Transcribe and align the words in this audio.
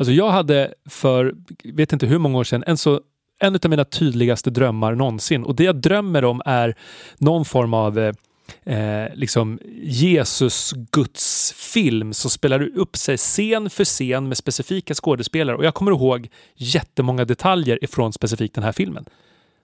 Alltså 0.00 0.12
jag 0.12 0.30
hade 0.30 0.74
för, 0.88 1.34
vet 1.64 1.92
inte 1.92 2.06
hur 2.06 2.18
många 2.18 2.38
år 2.38 2.44
sedan, 2.44 2.64
en, 2.66 2.76
så, 2.76 3.00
en 3.40 3.54
av 3.54 3.70
mina 3.70 3.84
tydligaste 3.84 4.50
drömmar 4.50 4.94
någonsin. 4.94 5.44
Och 5.44 5.54
det 5.54 5.64
jag 5.64 5.76
drömmer 5.76 6.24
om 6.24 6.42
är 6.44 6.74
någon 7.18 7.44
form 7.44 7.74
av 7.74 7.98
eh, 7.98 8.14
eh 8.64 9.14
liksom 9.14 9.58
Jesus 9.82 10.72
Guds 10.92 11.52
film 11.52 12.12
som 12.12 12.30
spelar 12.30 12.78
upp 12.78 12.96
sig 12.96 13.16
scen 13.16 13.70
för 13.70 13.84
scen 13.84 14.28
med 14.28 14.36
specifika 14.36 14.94
skådespelare. 14.94 15.56
Och 15.56 15.64
jag 15.64 15.74
kommer 15.74 15.90
ihåg 15.90 16.28
jättemånga 16.56 17.24
detaljer 17.24 17.84
ifrån 17.84 18.12
specifikt 18.12 18.54
den 18.54 18.64
här 18.64 18.72
filmen. 18.72 19.04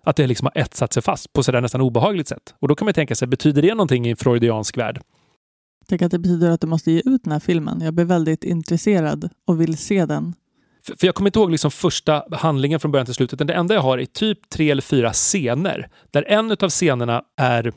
Att 0.04 0.16
det 0.16 0.26
liksom 0.26 0.50
har 0.54 0.62
etsat 0.62 0.92
sig 0.92 1.02
fast 1.02 1.32
på 1.32 1.42
sådär 1.42 1.60
nästan 1.60 1.80
obehagligt 1.80 2.28
sätt. 2.28 2.54
Och 2.58 2.68
då 2.68 2.74
kan 2.74 2.84
man 2.84 2.94
tänka 2.94 3.14
sig, 3.14 3.28
betyder 3.28 3.62
det 3.62 3.74
någonting 3.74 4.06
i 4.06 4.10
en 4.10 4.16
freudiansk 4.16 4.76
värld? 4.76 5.00
Tänk 5.88 6.02
att 6.02 6.10
det 6.10 6.18
betyder 6.18 6.50
att 6.50 6.60
du 6.60 6.66
måste 6.66 6.90
ge 6.90 7.02
ut 7.04 7.24
den 7.24 7.32
här 7.32 7.40
filmen. 7.40 7.80
Jag 7.80 7.94
blir 7.94 8.04
väldigt 8.04 8.44
intresserad 8.44 9.30
och 9.44 9.60
vill 9.60 9.76
se 9.76 10.06
den. 10.06 10.34
För, 10.86 10.96
för 10.96 11.06
jag 11.06 11.14
kommer 11.14 11.28
inte 11.28 11.38
ihåg 11.38 11.50
liksom 11.50 11.70
första 11.70 12.24
handlingen 12.32 12.80
från 12.80 12.92
början 12.92 13.06
till 13.06 13.14
slutet. 13.14 13.46
Det 13.46 13.54
enda 13.54 13.74
jag 13.74 13.82
har 13.82 13.98
är 13.98 14.04
typ 14.04 14.50
tre 14.50 14.70
eller 14.70 14.82
fyra 14.82 15.12
scener. 15.12 15.88
Där 16.10 16.24
en 16.28 16.56
av 16.60 16.68
scenerna 16.68 17.22
är 17.36 17.72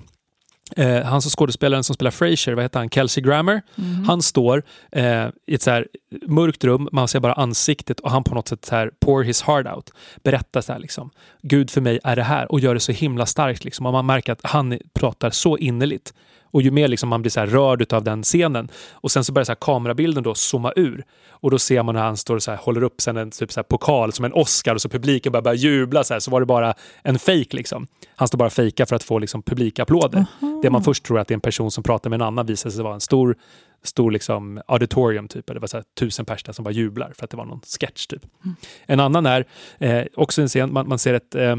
Eh, 0.75 1.03
han 1.03 1.21
som 1.21 1.29
skådespelaren 1.29 1.83
som 1.83 1.95
spelar 1.95 2.11
Frasier, 2.11 2.55
vad 2.55 2.65
heter 2.65 2.79
han? 2.79 2.89
Kelsey 2.89 3.23
Grammer. 3.23 3.61
Mm. 3.77 4.03
Han 4.03 4.21
står 4.21 4.63
eh, 4.91 5.27
i 5.47 5.53
ett 5.53 5.61
så 5.61 5.71
här 5.71 5.87
mörkt 6.27 6.63
rum, 6.63 6.89
man 6.91 7.07
ser 7.07 7.19
bara 7.19 7.33
ansiktet 7.33 7.99
och 7.99 8.11
han 8.11 8.23
på 8.23 8.35
något 8.35 8.47
sätt 8.47 8.65
så 8.65 8.75
här 8.75 8.91
pour 8.99 9.23
his 9.23 9.41
heart 9.41 9.67
out. 9.75 9.89
Berättar 10.23 10.61
så 10.61 10.73
här 10.73 10.79
liksom, 10.79 11.09
Gud 11.41 11.71
för 11.71 11.81
mig 11.81 11.99
är 12.03 12.15
det 12.15 12.23
här 12.23 12.51
och 12.51 12.59
gör 12.59 12.73
det 12.73 12.79
så 12.79 12.91
himla 12.91 13.25
starkt 13.25 13.63
liksom. 13.63 13.85
Och 13.85 13.91
man 13.91 14.05
märker 14.05 14.31
att 14.31 14.41
han 14.43 14.79
pratar 14.93 15.29
så 15.29 15.57
innerligt. 15.57 16.13
Och 16.51 16.61
ju 16.61 16.71
mer 16.71 16.87
liksom 16.87 17.09
man 17.09 17.21
blir 17.21 17.29
så 17.29 17.45
rörd 17.45 17.93
av 17.93 18.03
den 18.03 18.23
scenen 18.23 18.69
och 18.91 19.11
sen 19.11 19.23
så 19.23 19.33
börjar 19.33 19.45
så 19.45 19.55
kamerabilden 19.55 20.23
då 20.23 20.35
zooma 20.35 20.73
ur 20.75 21.03
och 21.29 21.51
då 21.51 21.59
ser 21.59 21.83
man 21.83 21.95
när 21.95 22.01
han 22.01 22.17
står 22.17 22.35
och 22.35 22.43
så 22.43 22.55
håller 22.55 22.83
upp 22.83 23.01
sen 23.01 23.17
en 23.17 23.31
typ 23.31 23.51
så 23.51 23.63
pokal 23.63 24.13
som 24.13 24.25
en 24.25 24.33
Oscar 24.33 24.75
och 24.75 24.81
så 24.81 24.89
publiken 24.89 25.31
börjar, 25.31 25.43
börjar 25.43 25.55
jubla 25.55 26.03
så, 26.03 26.13
här, 26.13 26.19
så 26.19 26.31
var 26.31 26.39
det 26.39 26.45
bara 26.45 26.73
en 27.03 27.19
fake 27.19 27.47
liksom. 27.57 27.87
Han 28.15 28.27
står 28.27 28.37
bara 28.37 28.49
fejka 28.49 28.85
för 28.85 28.95
att 28.95 29.03
få 29.03 29.19
liksom 29.19 29.41
publikapplåder. 29.41 30.25
Aha. 30.41 30.59
Det 30.61 30.69
man 30.69 30.83
först 30.83 31.05
tror 31.05 31.19
att 31.19 31.27
det 31.27 31.31
är 31.31 31.35
en 31.35 31.41
person 31.41 31.71
som 31.71 31.83
pratar 31.83 32.09
med 32.09 32.17
en 32.17 32.27
annan 32.27 32.45
visar 32.45 32.69
sig 32.69 32.83
vara 32.83 32.93
en 32.93 33.01
stor 33.01 33.35
stor 33.83 34.11
liksom 34.11 34.61
auditorium 34.67 35.27
typ. 35.27 35.47
Det 35.47 35.59
var 35.59 35.67
så 35.67 35.77
här, 35.77 35.83
tusen 35.99 36.25
personer 36.25 36.53
som 36.53 36.63
bara 36.63 36.71
jublar 36.71 37.13
för 37.15 37.23
att 37.23 37.29
det 37.29 37.37
var 37.37 37.45
någon 37.45 37.61
sketch 37.79 38.05
typ. 38.05 38.25
Mm. 38.45 38.55
En 38.85 38.99
annan 38.99 39.25
är 39.25 39.45
eh, 39.77 40.05
också 40.15 40.41
en 40.41 40.47
scen, 40.47 40.73
man, 40.73 40.87
man 40.87 40.99
ser 40.99 41.13
ett 41.13 41.35
eh, 41.35 41.55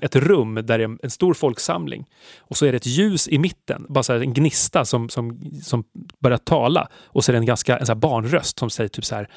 ett 0.00 0.16
rum 0.16 0.54
där 0.54 0.78
det 0.78 0.84
är 0.84 0.96
en 1.02 1.10
stor 1.10 1.34
folksamling. 1.34 2.06
Och 2.38 2.56
så 2.56 2.66
är 2.66 2.72
det 2.72 2.76
ett 2.76 2.86
ljus 2.86 3.28
i 3.28 3.38
mitten, 3.38 3.86
bara 3.88 4.02
så 4.02 4.12
en 4.12 4.34
gnista 4.34 4.84
som, 4.84 5.08
som, 5.08 5.40
som 5.62 5.84
börjar 6.20 6.38
tala. 6.38 6.88
Och 7.04 7.24
så 7.24 7.30
är 7.30 7.32
det 7.32 7.38
en 7.38 7.46
ganska 7.46 7.78
en 7.78 7.86
så 7.86 7.94
barnröst 7.94 8.58
som 8.58 8.70
säger 8.70 8.88
typ 8.88 9.04
så 9.04 9.14
här, 9.14 9.28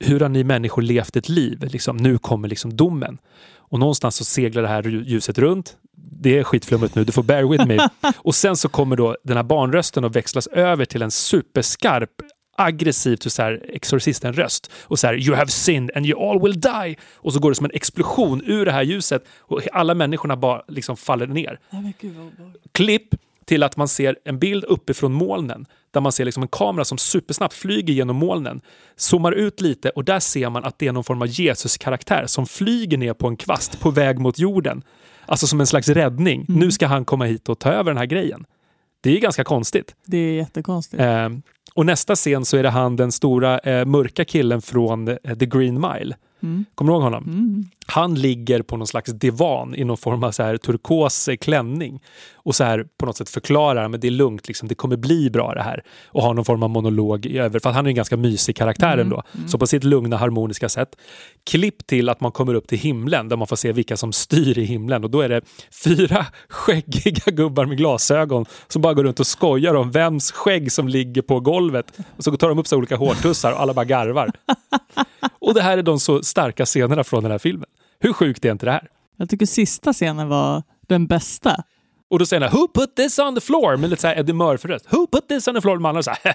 hur 0.00 0.20
har 0.20 0.28
ni 0.28 0.44
människor 0.44 0.82
levt 0.82 1.16
ett 1.16 1.28
liv? 1.28 1.64
Liksom, 1.72 1.96
nu 1.96 2.18
kommer 2.18 2.48
liksom 2.48 2.76
domen. 2.76 3.18
Och 3.56 3.78
någonstans 3.78 4.16
så 4.16 4.24
seglar 4.24 4.62
det 4.62 4.68
här 4.68 4.82
ljuset 4.82 5.38
runt. 5.38 5.76
Det 6.20 6.38
är 6.38 6.44
skitflummigt 6.44 6.94
nu, 6.94 7.04
du 7.04 7.12
får 7.12 7.22
bear 7.22 7.42
with 7.42 7.66
me. 7.66 7.88
Och 8.16 8.34
sen 8.34 8.56
så 8.56 8.68
kommer 8.68 8.96
då 8.96 9.16
den 9.24 9.36
här 9.36 9.44
barnrösten 9.44 10.04
att 10.04 10.16
växlas 10.16 10.46
över 10.46 10.84
till 10.84 11.02
en 11.02 11.10
superskarp 11.10 12.10
aggressivt 12.58 13.32
så 13.32 13.42
här, 13.42 13.64
exorcisten-röst. 13.68 14.70
Och 14.82 14.98
så 14.98 15.06
här, 15.06 15.14
you 15.14 15.36
have 15.36 15.50
sinned 15.50 15.90
and 15.94 16.06
you 16.06 16.30
all 16.30 16.42
will 16.42 16.60
die. 16.60 16.96
Och 17.14 17.32
så 17.32 17.40
går 17.40 17.50
det 17.50 17.54
som 17.54 17.64
en 17.64 17.74
explosion 17.74 18.42
ur 18.46 18.64
det 18.64 18.72
här 18.72 18.82
ljuset 18.82 19.24
och 19.38 19.60
alla 19.72 19.94
människorna 19.94 20.36
bara 20.36 20.62
liksom 20.68 20.96
faller 20.96 21.26
ner. 21.26 21.58
Klipp 22.72 23.14
till 23.44 23.62
att 23.62 23.76
man 23.76 23.88
ser 23.88 24.16
en 24.24 24.38
bild 24.38 24.64
uppifrån 24.64 25.12
molnen 25.12 25.66
där 25.90 26.00
man 26.00 26.12
ser 26.12 26.24
liksom 26.24 26.42
en 26.42 26.48
kamera 26.48 26.84
som 26.84 26.98
supersnabbt 26.98 27.54
flyger 27.54 27.94
genom 27.94 28.16
molnen. 28.16 28.60
Zoomar 28.96 29.32
ut 29.32 29.60
lite 29.60 29.90
och 29.90 30.04
där 30.04 30.20
ser 30.20 30.50
man 30.50 30.64
att 30.64 30.78
det 30.78 30.86
är 30.86 30.92
någon 30.92 31.04
form 31.04 31.22
av 31.22 31.28
Jesus-karaktär 31.28 32.26
som 32.26 32.46
flyger 32.46 32.98
ner 32.98 33.14
på 33.14 33.28
en 33.28 33.36
kvast 33.36 33.80
på 33.80 33.90
väg 33.90 34.18
mot 34.18 34.38
jorden. 34.38 34.82
Alltså 35.26 35.46
som 35.46 35.60
en 35.60 35.66
slags 35.66 35.88
räddning. 35.88 36.46
Mm. 36.48 36.60
Nu 36.60 36.70
ska 36.70 36.86
han 36.86 37.04
komma 37.04 37.24
hit 37.24 37.48
och 37.48 37.58
ta 37.58 37.70
över 37.70 37.90
den 37.90 37.98
här 37.98 38.06
grejen. 38.06 38.44
Det 39.00 39.16
är 39.16 39.20
ganska 39.20 39.44
konstigt. 39.44 39.94
Det 40.06 40.18
är 40.18 40.32
jättekonstigt. 40.32 41.02
Eh, 41.02 41.28
och 41.74 41.86
nästa 41.86 42.14
scen 42.14 42.44
så 42.44 42.56
är 42.56 42.62
det 42.62 42.70
han 42.70 42.96
den 42.96 43.12
stora 43.12 43.58
eh, 43.58 43.84
mörka 43.84 44.24
killen 44.24 44.62
från 44.62 45.08
eh, 45.08 45.16
The 45.38 45.46
Green 45.46 45.74
Mile. 45.74 46.16
Mm. 46.42 46.64
Kommer 46.74 46.92
du 46.92 46.94
ihåg 46.94 47.02
honom? 47.02 47.24
Mm. 47.24 47.64
Han 47.90 48.14
ligger 48.14 48.62
på 48.62 48.76
någon 48.76 48.86
slags 48.86 49.12
divan 49.12 49.74
i 49.74 49.84
någon 49.84 49.96
form 49.96 50.24
av 50.24 50.30
så 50.30 50.42
här 50.42 50.56
turkos 50.56 51.28
klänning 51.40 52.00
och 52.34 52.54
så 52.54 52.64
här 52.64 52.86
på 52.98 53.06
något 53.06 53.16
sätt 53.16 53.30
förklarar 53.30 53.88
men 53.88 54.00
det 54.00 54.06
är 54.06 54.10
lugnt, 54.10 54.48
liksom, 54.48 54.68
det 54.68 54.74
kommer 54.74 54.96
bli 54.96 55.30
bra 55.30 55.54
det 55.54 55.62
här. 55.62 55.82
Och 56.06 56.22
har 56.22 56.34
någon 56.34 56.44
form 56.44 56.62
av 56.62 56.70
monolog 56.70 57.26
i 57.26 57.38
över, 57.38 57.60
för 57.60 57.70
han 57.70 57.86
är 57.86 57.90
en 57.90 57.94
ganska 57.94 58.16
mysig 58.16 58.56
karaktär 58.56 58.92
mm. 58.92 59.00
ändå. 59.00 59.22
Mm. 59.34 59.48
Så 59.48 59.58
på 59.58 59.66
sitt 59.66 59.84
lugna 59.84 60.16
harmoniska 60.16 60.68
sätt. 60.68 60.88
Klipp 61.50 61.86
till 61.86 62.08
att 62.08 62.20
man 62.20 62.32
kommer 62.32 62.54
upp 62.54 62.68
till 62.68 62.78
himlen 62.78 63.28
där 63.28 63.36
man 63.36 63.46
får 63.46 63.56
se 63.56 63.72
vilka 63.72 63.96
som 63.96 64.12
styr 64.12 64.58
i 64.58 64.64
himlen 64.64 65.04
och 65.04 65.10
då 65.10 65.20
är 65.20 65.28
det 65.28 65.42
fyra 65.84 66.26
skäggiga 66.48 67.32
gubbar 67.32 67.66
med 67.66 67.76
glasögon 67.76 68.46
som 68.68 68.82
bara 68.82 68.94
går 68.94 69.04
runt 69.04 69.20
och 69.20 69.26
skojar 69.26 69.74
om 69.74 69.90
vems 69.90 70.32
skägg 70.32 70.72
som 70.72 70.88
ligger 70.88 71.22
på 71.22 71.40
golvet. 71.40 71.98
Och 72.16 72.24
så 72.24 72.36
tar 72.36 72.48
de 72.48 72.58
upp 72.58 72.66
sig 72.66 72.78
olika 72.78 72.96
hårtussar 72.96 73.52
och 73.52 73.60
alla 73.60 73.74
bara 73.74 73.84
garvar. 73.84 74.30
och 75.40 75.54
det 75.54 75.62
här 75.62 75.78
är 75.78 75.82
de 75.82 76.00
så 76.00 76.22
starka 76.22 76.66
scenerna 76.66 77.04
från 77.04 77.22
den 77.22 77.32
här 77.32 77.38
filmen. 77.38 77.68
Hur 78.00 78.12
sjukt 78.12 78.44
är 78.44 78.52
inte 78.52 78.66
det 78.66 78.72
här? 78.72 78.88
Jag 79.16 79.28
tycker 79.28 79.46
sista 79.46 79.92
scenen 79.92 80.28
var 80.28 80.62
den 80.88 81.06
bästa. 81.06 81.64
Och 82.10 82.18
då 82.18 82.26
säger 82.26 82.48
han 82.48 82.60
“Who 82.60 82.68
put 82.68 82.96
this 82.96 83.18
on 83.18 83.34
the 83.34 83.40
floor?” 83.40 83.76
med 83.76 83.90
lite 83.90 84.02
såhär 84.02 84.18
Eddie 84.18 84.32
Murphy-röst. 84.32 84.86
“Who 84.90 85.06
put 85.06 85.28
this 85.28 85.48
on 85.48 85.54
the 85.54 85.60
floor?” 85.60 85.78
Man 85.78 86.02
så 86.02 86.10
här, 86.10 86.18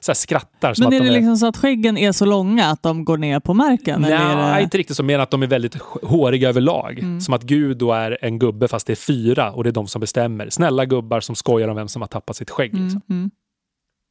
så 0.00 0.10
här 0.10 0.14
skrattar. 0.14 0.74
Men 0.78 0.92
är 0.92 1.00
det 1.00 1.08
är... 1.08 1.12
liksom 1.12 1.36
så 1.36 1.46
att 1.46 1.56
skäggen 1.56 1.98
är 1.98 2.12
så 2.12 2.24
långa 2.24 2.66
att 2.66 2.82
de 2.82 3.04
går 3.04 3.16
ner 3.16 3.40
på 3.40 3.54
marken? 3.54 4.00
Nej, 4.00 4.56
det... 4.56 4.62
inte 4.62 4.78
riktigt 4.78 4.96
så. 4.96 5.02
Men 5.02 5.20
att 5.20 5.30
de 5.30 5.42
är 5.42 5.46
väldigt 5.46 5.76
håriga 6.02 6.48
överlag. 6.48 6.98
Mm. 6.98 7.20
Som 7.20 7.34
att 7.34 7.42
Gud 7.42 7.76
då 7.76 7.92
är 7.92 8.18
en 8.20 8.38
gubbe 8.38 8.68
fast 8.68 8.86
det 8.86 8.92
är 8.92 8.96
fyra 8.96 9.52
och 9.52 9.64
det 9.64 9.70
är 9.70 9.72
de 9.72 9.86
som 9.86 10.00
bestämmer. 10.00 10.50
Snälla 10.50 10.84
gubbar 10.84 11.20
som 11.20 11.34
skojar 11.34 11.68
om 11.68 11.76
vem 11.76 11.88
som 11.88 12.02
har 12.02 12.08
tappat 12.08 12.36
sitt 12.36 12.50
skägg. 12.50 12.74
Liksom. 12.74 13.00
Mm, 13.08 13.20
mm. 13.20 13.30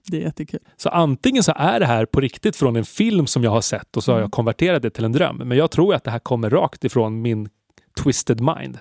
Det 0.07 0.17
är 0.17 0.21
jättekul. 0.21 0.59
Så 0.77 0.89
antingen 0.89 1.43
så 1.43 1.53
är 1.55 1.79
det 1.79 1.85
här 1.85 2.05
på 2.05 2.19
riktigt 2.19 2.55
från 2.55 2.75
en 2.75 2.85
film 2.85 3.27
som 3.27 3.43
jag 3.43 3.51
har 3.51 3.61
sett 3.61 3.97
och 3.97 4.03
så 4.03 4.11
har 4.11 4.17
jag 4.17 4.23
mm. 4.23 4.31
konverterat 4.31 4.81
det 4.81 4.89
till 4.89 5.05
en 5.05 5.11
dröm. 5.11 5.37
Men 5.37 5.57
jag 5.57 5.71
tror 5.71 5.95
att 5.95 6.03
det 6.03 6.11
här 6.11 6.19
kommer 6.19 6.49
rakt 6.49 6.83
ifrån 6.83 7.21
min 7.21 7.49
twisted 8.03 8.41
mind. 8.41 8.79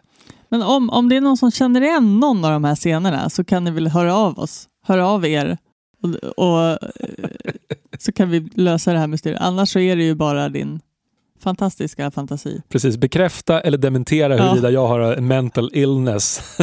Men 0.48 0.62
om, 0.62 0.91
om 0.91 1.08
det 1.08 1.16
är 1.16 1.20
någon 1.20 1.36
som 1.36 1.50
känner 1.50 1.81
igen 1.81 2.20
någon 2.20 2.44
av 2.44 2.50
de 2.50 2.64
här 2.64 2.75
scenerna 2.75 3.31
så 3.31 3.44
kan 3.44 3.64
ni 3.64 3.70
väl 3.70 3.88
höra 3.88 4.16
av 4.16 4.38
oss, 4.38 4.69
höra 4.82 5.06
av 5.06 5.26
er 5.26 5.58
och, 6.03 6.14
och 6.36 6.70
eh, 6.70 6.76
så 7.98 8.12
kan 8.12 8.31
vi 8.31 8.41
lösa 8.54 8.92
det 8.92 8.98
här 8.98 9.06
mysteriet. 9.06 9.41
Annars 9.41 9.72
så 9.72 9.78
är 9.78 9.97
det 9.97 10.02
ju 10.02 10.14
bara 10.14 10.48
din 10.48 10.81
fantastiska 11.41 12.10
fantasi. 12.10 12.62
Precis, 12.69 12.97
bekräfta 12.97 13.60
eller 13.60 13.78
dementera 13.78 14.37
ja. 14.37 14.42
huruvida 14.42 14.70
jag 14.70 14.87
har 14.87 15.00
en 15.00 15.26
mental 15.26 15.70
illness. 15.72 16.58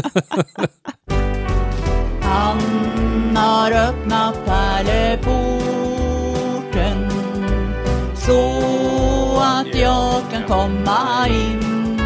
Har 3.57 3.71
öppnat 3.71 4.45
pärleporten 4.45 5.09
så 8.15 8.41
att 9.39 9.75
jag 9.75 10.31
kan 10.31 10.43
komma 10.47 11.27
in 11.27 11.99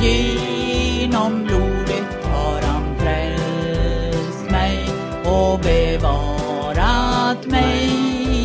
Genom 0.00 1.44
blodet 1.44 2.24
har 2.24 2.62
han 2.62 2.96
frälst 2.98 4.50
mig 4.50 4.78
och 5.24 5.60
bevarat 5.60 7.46
mig 7.46 7.90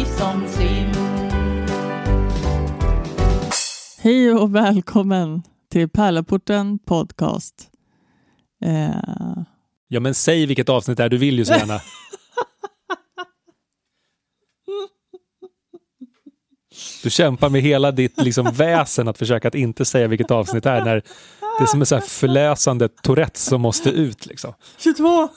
som 0.06 0.48
sin. 0.48 0.94
Hej 4.00 4.34
och 4.34 4.56
välkommen 4.56 5.44
till 5.70 5.90
Pärleporten 5.90 6.80
Podcast. 6.80 7.70
Eh... 8.62 9.57
Ja, 9.88 10.00
men 10.00 10.16
säg 10.16 10.46
vilket 10.46 10.70
avsnitt 10.70 10.98
det 10.98 11.04
är 11.04 11.10
du 11.10 11.18
vill 11.18 11.38
ju 11.38 11.46
så 11.46 11.54
gärna. 11.54 11.82
Du 17.04 17.10
kämpar 17.10 17.50
med 17.50 17.62
hela 17.62 17.92
ditt 17.92 18.22
liksom, 18.22 18.52
väsen 18.54 19.08
att 19.08 19.18
försöka 19.18 19.48
att 19.48 19.56
inte 19.56 19.86
säga 19.86 20.08
vilket 20.08 20.32
avsnitt 20.32 20.64
det 20.64 20.70
är 20.70 20.86
när 20.86 20.96
det 21.58 21.64
är 21.64 21.66
som 21.66 21.80
en 21.80 21.86
så 21.86 21.96
här 21.96 22.02
förlösande 22.02 22.90
Tourettes 22.90 23.44
som 23.44 23.62
måste 23.62 23.90
ut. 23.90 24.26
Liksom. 24.26 24.54
22! 24.78 25.30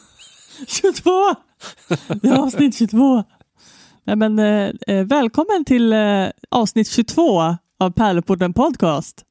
22! 0.67 1.11
Det 2.08 2.29
är 2.29 2.38
avsnitt 2.38 2.79
22. 2.79 3.25
Nej, 4.05 4.17
men, 4.17 4.38
eh, 4.38 4.70
eh, 4.87 5.05
välkommen 5.05 5.64
till 5.64 5.93
eh, 5.93 6.26
avsnitt 6.50 6.91
22 6.91 7.41
av 7.79 7.91
Pärleporten 7.91 8.52
Podcast. 8.52 9.25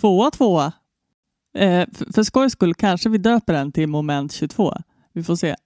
Tvåa, 0.00 0.30
tvåa. 0.30 0.72
Eh, 1.54 1.86
för, 1.92 2.12
för 2.12 2.22
skojs 2.22 2.52
skull 2.52 2.74
kanske 2.74 3.08
vi 3.08 3.18
döper 3.18 3.52
den 3.52 3.72
till 3.72 3.86
moment 3.86 4.32
22. 4.32 4.74
Vi 5.12 5.22
får 5.22 5.36
se. 5.36 5.56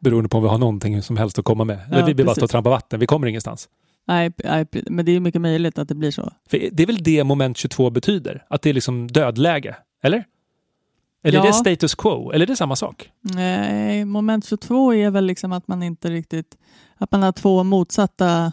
Beroende 0.00 0.28
på 0.28 0.36
om 0.36 0.42
vi 0.42 0.48
har 0.48 0.58
någonting 0.58 1.02
som 1.02 1.16
helst 1.16 1.38
att 1.38 1.44
komma 1.44 1.64
med. 1.64 1.80
Ja, 1.90 2.04
vi 2.06 2.14
blir 2.14 2.24
bara 2.24 2.34
stå 2.34 2.44
och 2.44 2.50
trampa 2.50 2.70
vatten. 2.70 3.00
Vi 3.00 3.06
kommer 3.06 3.26
ingenstans. 3.26 3.68
Nej, 4.06 4.32
men 4.86 5.04
det 5.04 5.12
är 5.12 5.20
mycket 5.20 5.40
möjligt 5.40 5.78
att 5.78 5.88
det 5.88 5.94
blir 5.94 6.10
så. 6.10 6.32
För 6.50 6.68
det 6.72 6.82
är 6.82 6.86
väl 6.86 7.02
det 7.02 7.24
moment 7.24 7.56
22 7.56 7.90
betyder? 7.90 8.44
Att 8.48 8.62
det 8.62 8.70
är 8.70 8.74
liksom 8.74 9.08
dödläge? 9.08 9.76
Eller? 10.02 10.24
Eller 11.22 11.38
ja. 11.38 11.44
är 11.44 11.46
det 11.46 11.52
status 11.52 11.94
quo? 11.94 12.30
Eller 12.32 12.46
är 12.46 12.46
det 12.46 12.56
samma 12.56 12.76
sak? 12.76 13.10
Nej, 13.20 14.04
moment 14.04 14.44
22 14.44 14.94
är 14.94 15.10
väl 15.10 15.24
liksom 15.24 15.52
att 15.52 15.68
man 15.68 15.82
inte 15.82 16.10
riktigt... 16.10 16.56
Att 16.96 17.12
man 17.12 17.22
har 17.22 17.32
två 17.32 17.64
motsatta 17.64 18.52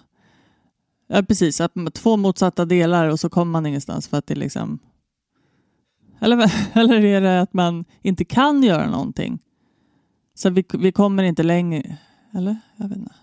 Ja, 1.08 1.24
precis. 1.24 1.62
Att 1.62 1.74
två 1.94 2.18
motsatta 2.18 2.66
delar 2.66 3.10
och 3.10 3.20
så 3.20 3.30
kommer 3.30 3.52
man 3.52 3.66
ingenstans 3.66 4.08
för 4.08 4.18
att 4.18 4.28
det 4.28 4.36
liksom... 4.36 4.80
Eller, 6.26 6.52
eller 6.80 7.04
är 7.04 7.22
det 7.22 7.42
att 7.42 7.54
man 7.54 7.86
inte 8.02 8.26
kan 8.26 8.64
göra 8.64 8.90
någonting? 8.90 9.40
Så 10.34 10.50
vi, 10.50 10.66
vi 10.74 10.92
kommer 10.92 11.24
inte 11.24 11.44
längre... 11.44 11.98
Eller? 12.34 12.58
Jag 12.76 12.88
vet 12.88 12.98
inte. 12.98 13.14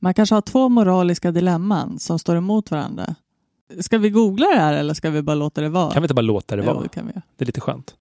Man 0.00 0.14
kanske 0.14 0.34
har 0.34 0.42
två 0.42 0.68
moraliska 0.68 1.30
dilemman 1.32 1.98
som 1.98 2.18
står 2.18 2.36
emot 2.36 2.70
varandra. 2.70 3.14
Ska 3.80 3.98
vi 3.98 4.10
googla 4.10 4.46
det 4.46 4.60
här 4.60 4.74
eller 4.74 4.94
ska 4.94 5.10
vi 5.10 5.22
bara 5.22 5.34
låta 5.36 5.60
det 5.60 5.68
vara? 5.68 5.90
Kan 5.90 6.02
vi 6.02 6.04
inte 6.04 6.14
bara 6.14 6.22
låta 6.22 6.56
det 6.56 6.62
Jo, 6.62 6.72
vara? 6.72 6.82
det 6.82 6.88
kan 6.88 7.06
vi. 7.06 7.12
Det 7.36 7.44
är 7.44 7.46
lite 7.46 7.60
skönt. 7.60 7.94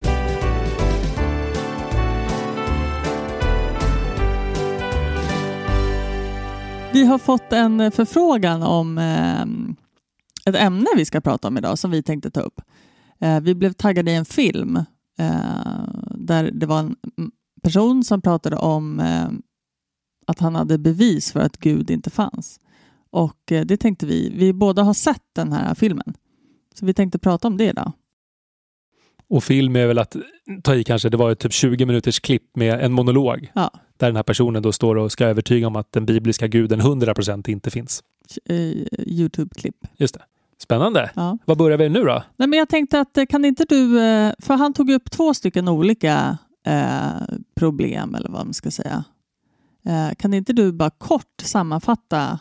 Vi 6.93 7.05
har 7.05 7.17
fått 7.17 7.53
en 7.53 7.91
förfrågan 7.91 8.63
om 8.63 8.97
eh, 8.97 9.41
ett 10.49 10.55
ämne 10.55 10.87
vi 10.95 11.05
ska 11.05 11.21
prata 11.21 11.47
om 11.47 11.57
idag 11.57 11.79
som 11.79 11.91
vi 11.91 12.03
tänkte 12.03 12.31
ta 12.31 12.41
upp. 12.41 12.61
Eh, 13.19 13.41
vi 13.41 13.55
blev 13.55 13.73
taggade 13.73 14.11
i 14.11 14.15
en 14.15 14.25
film 14.25 14.77
eh, 15.19 15.83
där 16.15 16.51
det 16.51 16.65
var 16.65 16.79
en 16.79 16.95
person 17.63 18.03
som 18.03 18.21
pratade 18.21 18.55
om 18.55 18.99
eh, 18.99 19.29
att 20.27 20.39
han 20.39 20.55
hade 20.55 20.77
bevis 20.77 21.31
för 21.31 21.39
att 21.39 21.57
Gud 21.57 21.91
inte 21.91 22.09
fanns. 22.09 22.59
Och 23.09 23.37
det 23.45 23.77
tänkte 23.77 24.05
vi, 24.05 24.29
vi 24.35 24.53
båda 24.53 24.83
har 24.83 24.93
sett 24.93 25.23
den 25.35 25.53
här 25.53 25.75
filmen. 25.75 26.13
Så 26.75 26.85
vi 26.85 26.93
tänkte 26.93 27.19
prata 27.19 27.47
om 27.47 27.57
det 27.57 27.65
idag. 27.65 27.91
Och 29.29 29.43
film 29.43 29.75
är 29.75 29.87
väl 29.87 29.97
att 29.97 30.15
ta 30.63 30.75
i 30.75 30.83
kanske, 30.83 31.09
det 31.09 31.17
var 31.17 31.31
ett 31.31 31.39
typ 31.39 31.53
20 31.53 31.85
minuters 31.85 32.19
klipp 32.19 32.55
med 32.55 32.81
en 32.81 32.93
monolog. 32.93 33.51
Ja. 33.55 33.71
Där 33.97 34.07
den 34.07 34.15
här 34.15 34.23
personen 34.23 34.63
då 34.63 34.71
står 34.71 34.95
och 34.95 35.11
ska 35.11 35.25
övertyga 35.25 35.67
om 35.67 35.75
att 35.75 35.91
den 35.91 36.05
bibliska 36.05 36.47
guden 36.47 36.81
100% 36.81 37.49
inte 37.49 37.71
finns. 37.71 38.03
Youtube-klipp. 38.97 39.75
Just 39.97 40.13
det. 40.13 40.21
Spännande. 40.63 41.11
Ja. 41.15 41.37
Vad 41.45 41.57
börjar 41.57 41.77
vi 41.77 41.89
nu 41.89 41.99
då? 42.03 42.23
Nej, 42.37 42.47
men 42.47 42.59
jag 42.59 42.69
tänkte 42.69 42.99
att 42.99 43.17
eh, 43.17 43.25
kan 43.25 43.45
inte 43.45 43.65
du, 43.69 44.01
eh, 44.01 44.33
för 44.39 44.53
han 44.53 44.73
tog 44.73 44.89
upp 44.89 45.11
två 45.11 45.33
stycken 45.33 45.67
olika 45.67 46.37
eh, 46.67 47.35
problem 47.55 48.15
eller 48.15 48.29
vad 48.29 48.45
man 48.45 48.53
ska 48.53 48.71
säga. 48.71 49.03
Eh, 49.85 50.15
kan 50.15 50.33
inte 50.33 50.53
du 50.53 50.71
bara 50.71 50.89
kort 50.89 51.41
sammanfatta 51.41 52.39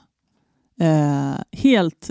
eh, 0.80 1.34
helt, 1.52 2.10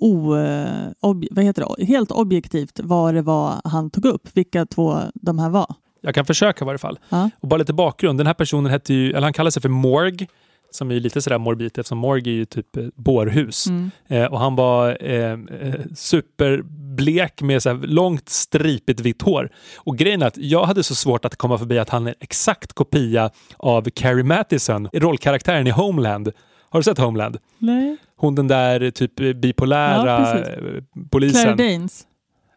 o, 0.00 0.36
eh, 0.36 0.88
ob, 1.00 1.24
vad 1.30 1.44
heter 1.44 1.64
det? 1.78 1.84
helt 1.84 2.10
objektivt 2.10 2.80
vad 2.82 3.14
det 3.14 3.22
var 3.22 3.60
han 3.64 3.90
tog 3.90 4.04
upp, 4.04 4.28
vilka 4.32 4.66
två 4.66 5.00
de 5.14 5.38
här 5.38 5.50
var? 5.50 5.74
Jag 6.00 6.14
kan 6.14 6.24
försöka 6.24 6.64
i 6.64 6.66
varje 6.66 6.78
fall. 6.78 6.98
Ja. 7.08 7.30
Och 7.40 7.48
bara 7.48 7.56
lite 7.56 7.72
bakgrund. 7.72 8.20
Den 8.20 8.26
här 8.26 8.34
personen 8.34 8.72
hette 8.72 8.94
ju, 8.94 9.10
eller 9.10 9.22
han 9.22 9.32
kallar 9.32 9.50
sig 9.50 9.62
för 9.62 9.68
Morg. 9.68 10.28
Som 10.70 10.90
är 10.90 10.94
lite 11.00 11.22
sådär 11.22 11.38
morbid 11.38 11.66
eftersom 11.66 11.98
Morg 11.98 12.22
är 12.28 12.32
ju 12.32 12.44
typ 12.44 12.76
eh, 12.76 12.84
bårhus. 12.94 13.66
Mm. 13.66 13.90
Eh, 14.08 14.24
och 14.24 14.40
han 14.40 14.56
var 14.56 14.98
eh, 15.00 15.32
eh, 15.32 15.74
superblek 15.94 17.42
med 17.42 17.62
så 17.62 17.72
långt 17.72 18.28
stripigt 18.28 19.00
vitt 19.00 19.22
hår. 19.22 19.50
Och 19.76 19.96
grejen 19.96 20.22
är 20.22 20.26
att 20.26 20.36
jag 20.36 20.64
hade 20.64 20.82
så 20.82 20.94
svårt 20.94 21.24
att 21.24 21.36
komma 21.36 21.58
förbi 21.58 21.78
att 21.78 21.90
han 21.90 22.06
är 22.06 22.14
exakt 22.20 22.72
kopia 22.72 23.30
av 23.56 23.90
Carrie 23.90 24.24
Mathison, 24.24 24.88
rollkaraktären 24.92 25.66
i 25.66 25.70
Homeland. 25.70 26.32
Har 26.70 26.80
du 26.80 26.84
sett 26.84 26.98
Homeland? 26.98 27.38
Nej. 27.58 27.96
Hon 28.16 28.34
den 28.34 28.48
där 28.48 28.90
typ 28.90 29.20
eh, 29.20 29.32
bipolära 29.32 30.10
Ja, 30.10 30.18
precis. 30.18 30.48
eh, 30.48 30.58
Claire 30.58 30.84
polisen. 31.10 31.56
Danes. 31.56 32.04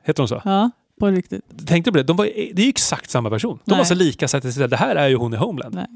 Heter 0.04 0.22
hon 0.24 0.28
så? 0.28 0.42
Ja, 0.46 0.72
på 1.00 1.08
riktigt. 1.08 1.68
Tänkte 1.68 1.92
på 1.92 1.98
det, 1.98 2.04
de 2.04 2.18
var, 2.18 2.26
det 2.26 2.62
är 2.62 2.64
ju 2.64 2.70
exakt 2.70 3.10
samma 3.10 3.30
person. 3.30 3.60
De 3.66 3.72
var 3.72 3.78
Nej. 3.78 3.86
så 3.86 3.96
lika 3.96 4.28
så 4.28 4.38
att 4.38 4.70
det 4.70 4.78
här 4.78 4.96
är 4.96 5.08
ju 5.08 5.16
hon 5.16 5.34
i 5.34 5.38
Homeland. 5.38 5.76
Nej. 5.76 5.88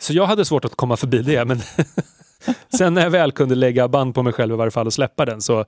Så 0.00 0.12
jag 0.12 0.26
hade 0.26 0.44
svårt 0.44 0.64
att 0.64 0.74
komma 0.74 0.96
förbi 0.96 1.22
det, 1.22 1.44
men 1.44 1.60
sen 2.78 2.94
när 2.94 3.02
jag 3.02 3.10
väl 3.10 3.32
kunde 3.32 3.54
lägga 3.54 3.88
band 3.88 4.14
på 4.14 4.22
mig 4.22 4.32
själv 4.32 4.54
i 4.54 4.56
varje 4.56 4.70
fall 4.70 4.86
och 4.86 4.92
släppa 4.92 5.24
den 5.24 5.40
så 5.40 5.64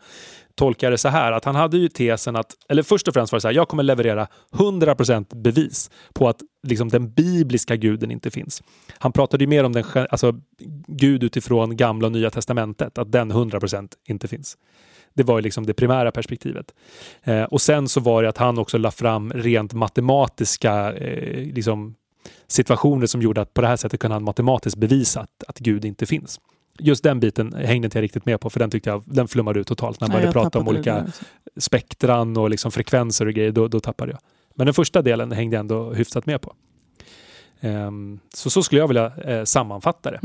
tolkar 0.55 0.87
jag 0.87 0.93
det 0.93 0.99
så 0.99 1.08
här 1.08 1.32
att 1.32 1.44
han 1.44 1.55
hade 1.55 1.78
ju 1.78 1.88
tesen 1.88 2.37
att, 2.37 2.52
eller 2.69 2.82
först 2.82 3.08
och 3.08 3.14
främst 3.14 3.32
var 3.32 3.37
det 3.37 3.40
så 3.40 3.49
här, 3.49 3.55
jag 3.55 3.69
kommer 3.69 3.82
leverera 3.82 4.28
100% 4.52 5.43
bevis 5.43 5.90
på 6.14 6.28
att 6.28 6.40
liksom 6.62 6.88
den 6.88 7.11
bibliska 7.11 7.76
guden 7.76 8.11
inte 8.11 8.31
finns. 8.31 8.62
Han 8.99 9.12
pratade 9.12 9.44
ju 9.44 9.49
mer 9.49 9.64
om 9.64 9.73
den, 9.73 9.84
alltså 10.11 10.32
Gud 10.87 11.25
utifrån 11.25 11.76
gamla 11.76 12.06
och 12.06 12.12
nya 12.12 12.31
testamentet, 12.31 12.99
att 12.99 13.12
den 13.12 13.32
100% 13.32 13.88
inte 14.08 14.29
finns. 14.29 14.56
Det 15.14 15.22
var 15.22 15.38
ju 15.38 15.43
liksom 15.43 15.67
det 15.67 15.75
primära 15.75 16.12
perspektivet. 16.12 16.75
Eh, 17.22 17.43
och 17.43 17.61
sen 17.61 17.88
så 17.88 18.00
var 18.00 18.22
det 18.22 18.29
att 18.29 18.38
han 18.38 18.58
också 18.58 18.79
la 18.79 18.90
fram 18.90 19.32
rent 19.32 19.72
matematiska 19.72 20.93
eh, 20.93 21.55
liksom, 21.55 21.94
situationer 22.46 23.06
som 23.06 23.23
gjorde 23.23 23.40
att 23.40 23.55
på 23.55 23.61
det 23.61 23.69
här 23.69 23.76
sättet 23.76 24.00
kunde 24.00 24.14
han 24.14 24.25
matematiskt 24.25 24.76
bevisa 24.76 25.20
att, 25.20 25.44
att 25.49 25.58
Gud 25.58 25.84
inte 25.84 26.06
finns. 26.06 26.40
Just 26.78 27.05
den 27.05 27.20
biten 27.20 27.52
hängde 27.52 27.87
inte 27.87 27.99
jag 27.99 28.02
riktigt 28.02 28.26
med 28.26 28.40
på 28.40 28.50
för 28.50 28.61
den 28.61 28.70
tyckte 28.70 28.90
jag 28.90 29.02
den 29.06 29.28
flummade 29.28 29.61
ut 29.61 29.67
totalt 29.67 30.00
när 30.00 30.08
Nej, 30.08 30.17
började 30.17 30.32
prata 30.32 30.58
om 30.58 30.69
olika 30.69 31.02
också. 31.02 31.25
spektran 31.56 32.37
och 32.37 32.50
liksom 32.50 32.73
frekvenser 32.73 33.26
och 33.26 33.32
grejer. 33.32 33.52
Då, 33.52 33.69
då 33.69 33.81
tappade 33.81 34.12
jag. 34.12 34.20
Men 34.55 34.67
den 34.67 34.75
första 34.75 35.02
delen 35.02 35.32
hängde 35.32 35.56
jag 35.56 35.61
ändå 35.61 35.93
hyfsat 35.93 36.26
med 36.26 36.40
på. 36.40 36.55
Ehm, 37.61 38.19
så 38.34 38.50
så 38.50 38.62
skulle 38.62 38.81
jag 38.81 38.88
vilja 38.88 39.12
eh, 39.17 39.44
sammanfatta 39.44 40.11
det. 40.11 40.20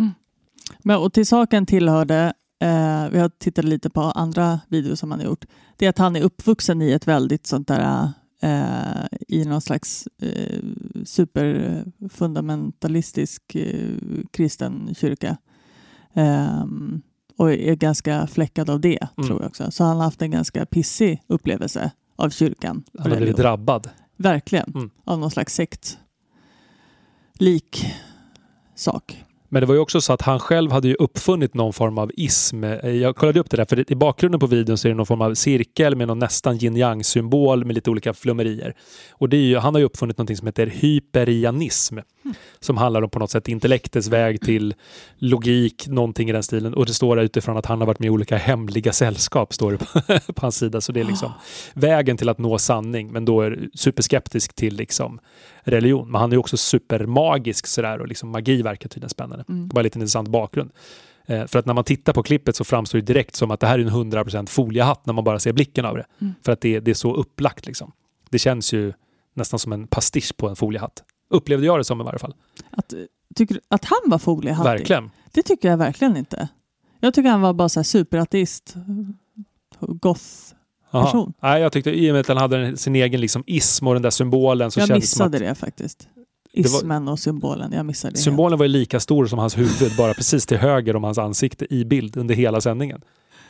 Men, 0.79 0.97
och 0.97 1.13
till 1.13 1.25
saken 1.25 1.65
tillhörde, 1.65 2.33
eh, 2.61 3.09
vi 3.11 3.19
har 3.19 3.29
tittat 3.39 3.65
lite 3.65 3.89
på 3.89 4.01
andra 4.01 4.59
videos 4.67 4.99
som 4.99 5.11
han 5.11 5.19
har 5.19 5.27
gjort, 5.27 5.45
det 5.77 5.85
är 5.85 5.89
att 5.89 5.97
han 5.97 6.15
är 6.15 6.21
uppvuxen 6.21 6.81
i 6.81 6.91
ett 6.91 7.07
väldigt 7.07 7.47
sånt 7.47 7.67
där, 7.67 8.09
eh, 8.41 9.05
i 9.27 9.45
någon 9.45 9.61
slags 9.61 10.07
eh, 10.21 10.59
superfundamentalistisk 11.05 13.55
eh, 13.55 13.95
kristen 14.31 14.95
kyrka. 14.95 15.37
Ehm, 16.13 17.01
och 17.37 17.51
är 17.53 17.75
ganska 17.75 18.27
fläckad 18.27 18.69
av 18.69 18.79
det, 18.81 18.99
Mm. 19.17 19.27
tror 19.27 19.41
jag 19.41 19.47
också. 19.49 19.71
Så 19.71 19.83
han 19.83 19.97
har 19.97 20.03
haft 20.03 20.21
en 20.21 20.31
ganska 20.31 20.65
pissig 20.65 21.21
upplevelse 21.27 21.91
av 22.15 22.29
kyrkan. 22.29 22.83
Han 22.99 23.11
har 23.11 23.17
blivit 23.17 23.37
drabbad. 23.37 23.89
Verkligen, 24.17 24.71
Mm. 24.75 24.89
av 25.03 25.19
någon 25.19 25.31
slags 25.31 25.53
sekt. 25.55 25.97
Lik 27.39 27.85
sak. 28.75 29.23
Men 29.53 29.61
det 29.61 29.65
var 29.65 29.75
ju 29.75 29.79
också 29.79 30.01
så 30.01 30.13
att 30.13 30.21
han 30.21 30.39
själv 30.39 30.71
hade 30.71 30.87
ju 30.87 30.93
uppfunnit 30.93 31.53
någon 31.53 31.73
form 31.73 31.97
av 31.97 32.11
ism. 32.17 32.63
Eh, 32.63 32.89
jag 32.89 33.15
kollade 33.15 33.39
upp 33.39 33.49
det 33.49 33.57
där, 33.57 33.65
för 33.65 33.91
i 33.91 33.95
bakgrunden 33.95 34.39
på 34.39 34.47
videon 34.47 34.77
så 34.77 34.87
är 34.87 34.89
det 34.89 34.95
någon 34.95 35.05
form 35.05 35.21
av 35.21 35.33
cirkel 35.33 35.95
med 35.95 36.07
någon 36.07 36.19
nästan 36.19 36.57
yin 36.57 36.77
yang 36.77 37.03
symbol 37.03 37.65
med 37.65 37.75
lite 37.75 37.89
olika 37.89 38.13
flummerier. 38.13 38.75
Och 39.11 39.29
det 39.29 39.37
är 39.37 39.41
ju, 39.41 39.57
han 39.57 39.75
har 39.75 39.79
ju 39.79 39.85
uppfunnit 39.85 40.17
någonting 40.17 40.37
som 40.37 40.47
heter 40.47 40.67
hyperianism. 40.67 41.97
Som 42.59 42.77
handlar 42.77 43.01
om 43.01 43.09
på 43.09 43.19
något 43.19 43.31
sätt 43.31 43.47
intellektets 43.47 44.07
väg 44.07 44.41
till 44.41 44.73
logik, 45.17 45.87
någonting 45.87 46.29
i 46.29 46.31
den 46.31 46.43
stilen. 46.43 46.73
Och 46.73 46.85
det 46.85 46.93
står 46.93 47.15
där 47.15 47.23
utifrån 47.23 47.57
att 47.57 47.65
han 47.65 47.79
har 47.79 47.87
varit 47.87 47.99
med 47.99 48.07
i 48.07 48.09
olika 48.09 48.37
hemliga 48.37 48.93
sällskap, 48.93 49.53
står 49.53 49.71
det 49.71 49.77
på, 49.77 50.33
på 50.33 50.41
hans 50.41 50.55
sida. 50.55 50.81
Så 50.81 50.91
det 50.91 50.99
är 50.99 51.03
liksom 51.03 51.31
vägen 51.73 52.17
till 52.17 52.29
att 52.29 52.37
nå 52.37 52.57
sanning, 52.57 53.11
men 53.11 53.25
då 53.25 53.41
är 53.41 53.69
superskeptisk 53.73 54.53
till 54.53 54.75
liksom 54.75 55.19
religion. 55.63 56.11
Men 56.11 56.21
han 56.21 56.33
är 56.33 56.37
också 56.37 56.57
supermagisk 56.57 57.67
sådär 57.67 57.99
och 57.99 58.07
liksom 58.07 58.29
magi 58.29 58.61
verkar 58.61 58.89
tydligen 58.89 59.09
spännande. 59.09 59.45
Mm. 59.49 59.69
Var 59.69 59.83
lite 59.83 59.99
intressant 59.99 60.27
bakgrund. 60.27 60.71
Eh, 61.25 61.45
för 61.45 61.59
att 61.59 61.65
när 61.65 61.73
man 61.73 61.83
tittar 61.83 62.13
på 62.13 62.23
klippet 62.23 62.55
så 62.55 62.63
framstår 62.63 62.99
det 62.99 63.05
direkt 63.05 63.35
som 63.35 63.51
att 63.51 63.59
det 63.59 63.67
här 63.67 63.79
är 63.79 63.83
en 63.83 63.89
100% 63.89 64.47
foliehatt 64.47 65.05
när 65.05 65.13
man 65.13 65.23
bara 65.23 65.39
ser 65.39 65.53
blicken 65.53 65.85
av 65.85 65.97
det. 65.97 66.05
Mm. 66.21 66.33
För 66.45 66.51
att 66.51 66.61
det, 66.61 66.79
det 66.79 66.91
är 66.91 66.95
så 66.95 67.13
upplagt 67.13 67.65
liksom. 67.65 67.91
Det 68.29 68.39
känns 68.39 68.73
ju 68.73 68.93
nästan 69.33 69.59
som 69.59 69.73
en 69.73 69.87
pastisch 69.87 70.37
på 70.37 70.49
en 70.49 70.55
foliehatt. 70.55 71.03
Upplevde 71.31 71.65
jag 71.65 71.79
det 71.79 71.83
som 71.83 72.01
i 72.01 72.03
varje 72.03 72.19
fall. 72.19 72.33
Att, 72.69 72.93
tycker 73.35 73.55
du 73.55 73.61
att 73.67 73.85
han 73.85 73.99
var 74.05 74.17
foliehattig? 74.17 74.69
Verkligen. 74.69 75.11
Det 75.31 75.43
tycker 75.43 75.69
jag 75.69 75.77
verkligen 75.77 76.17
inte. 76.17 76.47
Jag 76.99 77.13
tycker 77.13 77.29
han 77.29 77.41
var 77.41 77.53
bara 77.53 77.69
så 77.69 77.79
här 77.79 77.83
superateist, 77.83 78.75
goth. 79.79 80.23
Person. 80.91 81.33
Nej, 81.41 81.61
jag 81.61 81.71
tyckte 81.71 81.91
i 81.91 82.09
och 82.09 82.13
med 82.13 82.21
att 82.21 82.27
han 82.27 82.37
hade 82.37 82.77
sin 82.77 82.95
egen 82.95 83.21
liksom 83.21 83.43
ism 83.47 83.87
och 83.87 83.93
den 83.93 84.03
där 84.03 84.09
symbolen 84.09 84.71
så 84.71 84.79
jag 84.79 84.87
kändes 84.87 85.13
det 85.17 85.23
missade 85.23 85.37
att 85.37 85.43
det 85.43 85.55
faktiskt. 85.55 86.07
Ismen 86.53 87.07
och 87.07 87.19
symbolen, 87.19 87.71
jag 87.71 87.85
missade 87.85 88.11
det. 88.11 88.17
helt. 88.17 88.23
symbolen 88.23 88.59
var 88.59 88.65
ju 88.65 88.71
lika 88.71 88.99
stor 88.99 89.25
som 89.25 89.39
hans 89.39 89.57
huvud, 89.57 89.95
bara 89.97 90.13
precis 90.13 90.45
till 90.45 90.57
höger 90.57 90.95
om 90.95 91.03
hans 91.03 91.17
ansikte 91.17 91.73
i 91.73 91.85
bild 91.85 92.17
under 92.17 92.35
hela 92.35 92.61
sändningen. 92.61 93.01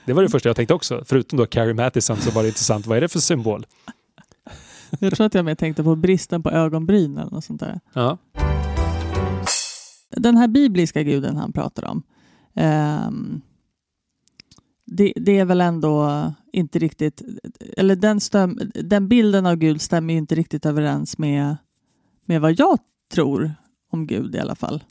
Det 0.06 0.14
var 0.14 0.24
det 0.24 0.30
första 0.30 0.50
jag 0.50 0.56
tänkte 0.56 0.74
också. 0.74 1.04
Förutom 1.06 1.38
då 1.40 1.46
Carrie 1.46 1.74
Mathison 1.74 2.18
så 2.18 2.32
var 2.32 2.42
det 2.42 2.48
intressant. 2.48 2.86
Vad 2.86 2.98
är 2.98 3.02
det 3.02 3.08
för 3.08 3.20
symbol? 3.20 3.66
Jag 5.00 5.14
tror 5.14 5.26
att 5.26 5.34
jag 5.34 5.46
mer 5.46 5.56
tänkte 5.56 5.84
på 5.84 5.96
bristen 5.96 6.44
på 6.44 6.50
ögonbryn 6.50 7.18
eller 7.18 7.32
något 7.32 7.46
sånt 7.46 7.60
där. 7.60 7.80
Ja. 7.94 8.18
Den 10.10 10.38
här 10.38 10.48
bibliska 10.48 11.04
guden 11.04 11.38
han 11.38 11.54
pratar 11.54 11.86
om, 11.86 12.04
ehm, 12.54 13.42
det, 14.86 15.14
det 15.16 15.40
är 15.40 15.46
väl 15.46 15.62
ändå 15.62 16.26
inte 16.54 16.80
riktigt, 16.80 17.22
eller 17.78 17.96
den, 17.96 18.20
stäm, 18.20 18.60
den 18.74 19.08
bilden 19.08 19.46
av 19.46 19.56
Gud 19.56 19.82
stämmer 19.82 20.14
inte 20.14 20.36
riktigt 20.36 20.66
överens 20.66 21.18
med, 21.18 21.58
med 22.26 22.42
vad 22.42 22.60
jag 22.60 22.80
tror 23.14 23.54
om 23.92 24.08
Gud 24.08 24.36
i 24.36 24.40
alla 24.40 24.56
fall. 24.56 24.84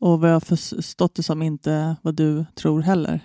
Och 0.00 0.20
vad 0.20 0.30
jag 0.32 0.42
förstått 0.42 1.14
det 1.14 1.22
som 1.22 1.42
inte 1.42 1.96
vad 2.02 2.14
du 2.14 2.44
tror 2.54 2.80
heller. 2.80 3.20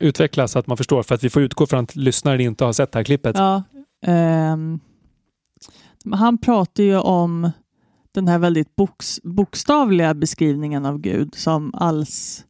Utveckla 0.00 0.48
så 0.48 0.58
att 0.58 0.66
man 0.66 0.76
förstår. 0.76 1.02
För 1.02 1.14
att 1.14 1.24
vi 1.24 1.30
får 1.30 1.42
utgå 1.42 1.66
från 1.66 1.84
att 1.84 1.96
lyssnaren 1.96 2.40
inte 2.40 2.64
har 2.64 2.72
sett 2.72 2.92
det 2.92 2.98
här 2.98 3.04
klippet. 3.04 3.36
Ja, 3.38 3.62
Ehm, 4.04 4.80
han 6.12 6.38
pratar 6.38 6.82
ju 6.82 6.98
om 6.98 7.50
den 8.12 8.28
här 8.28 8.38
väldigt 8.38 8.76
boks, 8.76 9.20
bokstavliga 9.22 10.14
beskrivningen 10.14 10.86
av 10.86 10.98
Gud 10.98 11.34
som 11.34 11.74
alls 11.74 12.44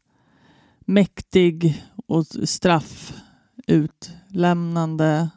mäktig 0.80 1.84
och 2.06 2.26
straffutlämnande. 2.44 5.30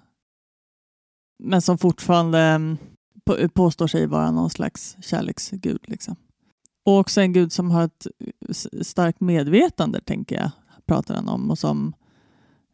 Men 1.44 1.62
som 1.62 1.78
fortfarande 1.78 2.40
ehm, 2.40 2.78
påstår 3.54 3.88
sig 3.88 4.08
vara 4.08 4.32
någon 4.32 4.50
slags 4.50 4.98
kärleksgud. 5.02 5.80
Liksom. 5.84 6.16
Och 6.86 7.00
också 7.00 7.22
en 7.22 7.34
gud 7.34 7.52
som 7.52 7.72
har 7.72 7.84
ett 7.84 8.08
starkt 8.82 9.22
medvetande, 9.22 10.02
tänker 10.02 10.36
jag, 10.36 10.52
pratar 10.86 11.16
han 11.16 11.30
om. 11.30 11.52
Och 11.52 11.60
som 11.60 11.94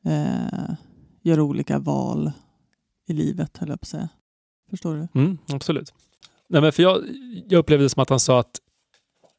eh, 0.05 0.75
gör 1.21 1.39
olika 1.39 1.79
val 1.79 2.31
i 3.13 3.15
livet, 3.15 3.57
höll 3.57 3.69
jag 3.69 3.79
på 3.79 3.83
att 3.83 3.87
säga. 3.87 4.09
Förstår 4.69 4.95
du? 4.95 5.19
Mm, 5.19 5.37
absolut. 5.53 5.93
Nej, 6.49 6.61
men 6.61 6.71
för 6.71 6.83
jag, 6.83 7.03
jag 7.49 7.59
upplevde 7.59 7.85
det 7.85 7.89
som 7.89 8.01
att 8.01 8.09
han 8.09 8.19
sa 8.19 8.39
att 8.39 8.59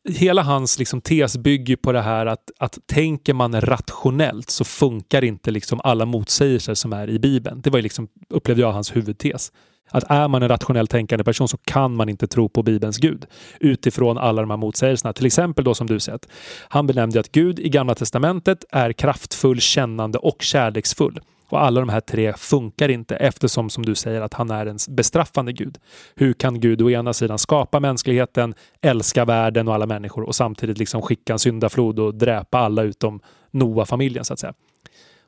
hela 0.08 0.42
hans 0.42 0.78
liksom, 0.78 1.00
tes 1.00 1.36
bygger 1.36 1.76
på 1.76 1.92
det 1.92 2.02
här 2.02 2.26
att, 2.26 2.50
att 2.58 2.78
tänker 2.86 3.34
man 3.34 3.60
rationellt 3.60 4.50
så 4.50 4.64
funkar 4.64 5.24
inte 5.24 5.50
liksom 5.50 5.80
alla 5.84 6.06
motsägelser 6.06 6.74
som 6.74 6.92
är 6.92 7.10
i 7.10 7.18
Bibeln. 7.18 7.60
Det 7.60 7.70
var 7.70 7.82
liksom, 7.82 8.08
upplevde 8.28 8.62
jag 8.62 8.72
hans 8.72 8.96
huvudtes. 8.96 9.52
Att 9.90 10.10
är 10.10 10.28
man 10.28 10.42
en 10.42 10.48
rationellt 10.48 10.90
tänkande 10.90 11.24
person 11.24 11.48
så 11.48 11.56
kan 11.56 11.96
man 11.96 12.08
inte 12.08 12.26
tro 12.26 12.48
på 12.48 12.62
Bibelns 12.62 12.98
Gud 12.98 13.26
utifrån 13.60 14.18
alla 14.18 14.42
de 14.42 14.50
här 14.50 14.56
motsägelserna. 14.56 15.12
Till 15.12 15.26
exempel 15.26 15.64
då 15.64 15.74
som 15.74 15.86
du 15.86 16.00
sett. 16.00 16.28
Han 16.68 16.86
benämnde 16.86 17.20
att 17.20 17.32
Gud 17.32 17.58
i 17.58 17.68
Gamla 17.68 17.94
Testamentet 17.94 18.64
är 18.70 18.92
kraftfull, 18.92 19.60
kännande 19.60 20.18
och 20.18 20.42
kärleksfull. 20.42 21.20
Och 21.54 21.64
alla 21.64 21.80
de 21.80 21.88
här 21.88 22.00
tre 22.00 22.32
funkar 22.32 22.88
inte 22.88 23.16
eftersom, 23.16 23.70
som 23.70 23.86
du 23.86 23.94
säger, 23.94 24.20
att 24.20 24.34
han 24.34 24.50
är 24.50 24.66
en 24.66 24.78
bestraffande 24.88 25.52
Gud. 25.52 25.78
Hur 26.14 26.32
kan 26.32 26.60
Gud 26.60 26.82
å 26.82 26.90
ena 26.90 27.12
sidan 27.12 27.38
skapa 27.38 27.80
mänskligheten, 27.80 28.54
älska 28.80 29.24
världen 29.24 29.68
och 29.68 29.74
alla 29.74 29.86
människor 29.86 30.22
och 30.22 30.34
samtidigt 30.34 30.78
liksom 30.78 31.02
skicka 31.02 31.32
en 31.32 31.38
syndaflod 31.38 31.98
och 31.98 32.14
dräpa 32.14 32.58
alla 32.58 32.82
utom 32.82 33.20
Noa-familjen 33.50 34.24
så 34.24 34.32
att 34.32 34.38
säga. 34.38 34.54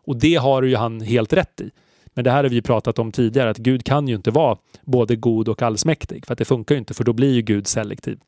Och 0.06 0.16
det 0.16 0.34
har 0.34 0.62
ju 0.62 0.76
han 0.76 1.00
helt 1.00 1.32
rätt 1.32 1.60
i. 1.60 1.70
Men 2.14 2.24
det 2.24 2.30
här 2.30 2.44
har 2.44 2.50
vi 2.50 2.62
pratat 2.62 2.98
om 2.98 3.12
tidigare, 3.12 3.50
att 3.50 3.58
Gud 3.58 3.84
kan 3.84 4.08
ju 4.08 4.14
inte 4.14 4.30
vara 4.30 4.58
både 4.84 5.16
god 5.16 5.48
och 5.48 5.62
allsmäktig, 5.62 6.26
för 6.26 6.32
att 6.32 6.38
det 6.38 6.44
funkar 6.44 6.74
ju 6.74 6.78
inte, 6.78 6.94
för 6.94 7.04
då 7.04 7.12
blir 7.12 7.32
ju 7.32 7.42
Gud 7.42 7.66
selektiv. 7.66 8.18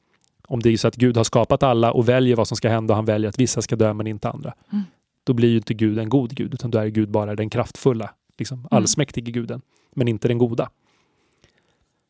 Om 0.49 0.61
det 0.61 0.71
är 0.71 0.77
så 0.77 0.89
att 0.89 0.97
Gud 0.97 1.17
har 1.17 1.25
skapat 1.25 1.63
alla 1.63 1.93
och 1.93 2.09
väljer 2.09 2.37
vad 2.37 2.49
som 2.49 2.57
ska 2.57 2.69
hända 2.69 2.93
och 2.93 2.97
han 2.97 3.05
väljer 3.05 3.29
att 3.29 3.39
vissa 3.39 3.63
ska 3.63 3.77
dö 3.77 3.93
men 3.93 4.07
inte 4.07 4.29
andra. 4.29 4.55
Mm 4.73 4.85
då 5.29 5.35
blir 5.35 5.49
ju 5.49 5.57
inte 5.57 5.75
Gud 5.75 5.99
en 5.99 6.09
god 6.09 6.35
Gud, 6.35 6.55
utan 6.55 6.71
då 6.71 6.79
är 6.79 6.87
Gud 6.87 7.11
bara 7.11 7.37
den 7.37 7.51
kraftfulla, 7.51 8.11
liksom, 8.39 8.59
mm. 8.59 8.69
allsmäktige 8.71 9.31
guden, 9.31 9.61
men 9.95 10.09
inte 10.09 10.29
den 10.29 10.39
goda. 10.39 10.71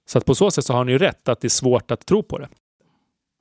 Så 0.07 0.19
att 0.19 0.25
på 0.25 0.35
så 0.35 0.51
sätt 0.51 0.65
så 0.65 0.73
har 0.73 0.79
han 0.79 0.89
ju 0.89 0.99
rätt 0.99 1.29
att 1.29 1.41
det 1.41 1.47
är 1.47 1.51
svårt 1.51 1.91
att 1.91 2.07
tro 2.07 2.23
på 2.23 2.39
det. 2.39 2.49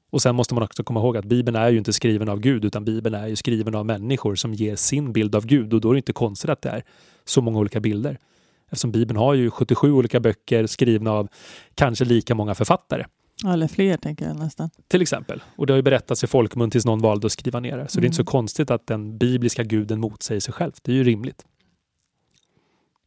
Och 0.10 0.22
sen 0.22 0.36
måste 0.36 0.54
man 0.54 0.64
också 0.64 0.84
komma 0.84 1.00
ihåg 1.00 1.18
att 1.18 1.26
Bibeln 1.26 1.56
är 1.56 1.70
ju 1.70 1.78
inte 1.78 1.94
skriven 1.94 2.30
av 2.30 2.40
Gud, 2.40 2.66
utan 2.66 2.86
Bibeln 2.86 3.16
är 3.16 3.28
ju 3.28 3.36
skriven 3.36 3.76
av 3.76 3.86
människor 3.86 4.36
som 4.36 4.54
ger 4.54 4.76
sin 4.76 5.14
bild 5.14 5.36
av 5.36 5.46
Gud 5.46 5.74
och 5.74 5.82
då 5.82 5.90
är 5.90 5.94
det 5.94 5.98
inte 5.98 6.14
konstigt 6.14 6.50
att 6.50 6.62
det 6.62 6.70
är 6.70 6.84
så 7.26 7.42
många 7.42 7.60
olika 7.60 7.80
bilder. 7.80 8.18
Eftersom 8.66 8.92
Bibeln 8.92 9.18
har 9.18 9.34
ju 9.34 9.50
77 9.52 9.92
olika 9.92 10.20
böcker 10.20 10.68
skrivna 10.68 11.12
av 11.12 11.28
kanske 11.76 12.06
lika 12.06 12.36
många 12.36 12.56
författare. 12.56 13.06
Eller 13.46 13.68
fler 13.68 13.98
tänker 13.98 14.28
jag 14.28 14.40
nästan. 14.40 14.70
Till 14.88 15.02
exempel. 15.02 15.44
Och 15.56 15.68
det 15.68 15.74
har 15.74 15.78
ju 15.78 15.84
berättats 15.84 16.24
i 16.24 16.28
folkmun 16.28 16.72
tills 16.72 16.86
någon 16.86 17.00
valde 17.00 17.26
att 17.26 17.32
skriva 17.32 17.60
ner 17.60 17.78
det. 17.78 17.88
Så 17.88 17.98
mm. 17.98 18.02
det 18.02 18.06
är 18.06 18.08
inte 18.08 18.16
så 18.16 18.22
mm. 18.22 18.26
konstigt 18.26 18.72
att 18.72 18.88
den 18.88 19.18
bibliska 19.18 19.64
guden 19.64 20.00
motsäger 20.00 20.42
sig 20.42 20.54
själv. 20.54 20.72
Det 20.82 20.92
är 20.92 20.96
ju 20.96 21.04
rimligt. 21.04 21.46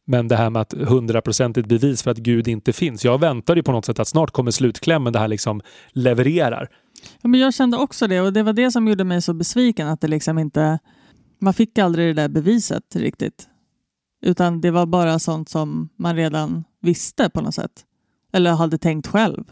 Men 0.05 0.27
det 0.27 0.35
här 0.35 0.49
med 0.49 0.61
att 0.61 0.73
hundraprocentigt 0.73 1.67
bevis 1.67 2.03
för 2.03 2.11
att 2.11 2.17
Gud 2.17 2.47
inte 2.47 2.73
finns. 2.73 3.05
Jag 3.05 3.19
väntade 3.19 3.59
ju 3.59 3.63
på 3.63 3.71
något 3.71 3.85
sätt 3.85 3.99
att 3.99 4.07
snart 4.07 4.31
kommer 4.31 4.51
slutklämmen, 4.51 5.13
det 5.13 5.19
här 5.19 5.27
liksom 5.27 5.61
levererar. 5.91 6.69
Ja, 7.21 7.29
men 7.29 7.39
jag 7.39 7.53
kände 7.53 7.77
också 7.77 8.07
det 8.07 8.21
och 8.21 8.33
det 8.33 8.43
var 8.43 8.53
det 8.53 8.71
som 8.71 8.87
gjorde 8.87 9.03
mig 9.03 9.21
så 9.21 9.33
besviken 9.33 9.87
att 9.87 10.01
det 10.01 10.07
liksom 10.07 10.39
inte... 10.39 10.79
Man 11.39 11.53
fick 11.53 11.77
aldrig 11.77 12.15
det 12.15 12.21
där 12.21 12.29
beviset 12.29 12.95
riktigt. 12.95 13.47
Utan 14.21 14.61
det 14.61 14.71
var 14.71 14.85
bara 14.85 15.19
sånt 15.19 15.49
som 15.49 15.89
man 15.95 16.15
redan 16.15 16.63
visste 16.81 17.29
på 17.29 17.41
något 17.41 17.55
sätt. 17.55 17.85
Eller 18.33 18.51
hade 18.51 18.77
tänkt 18.77 19.07
själv. 19.07 19.43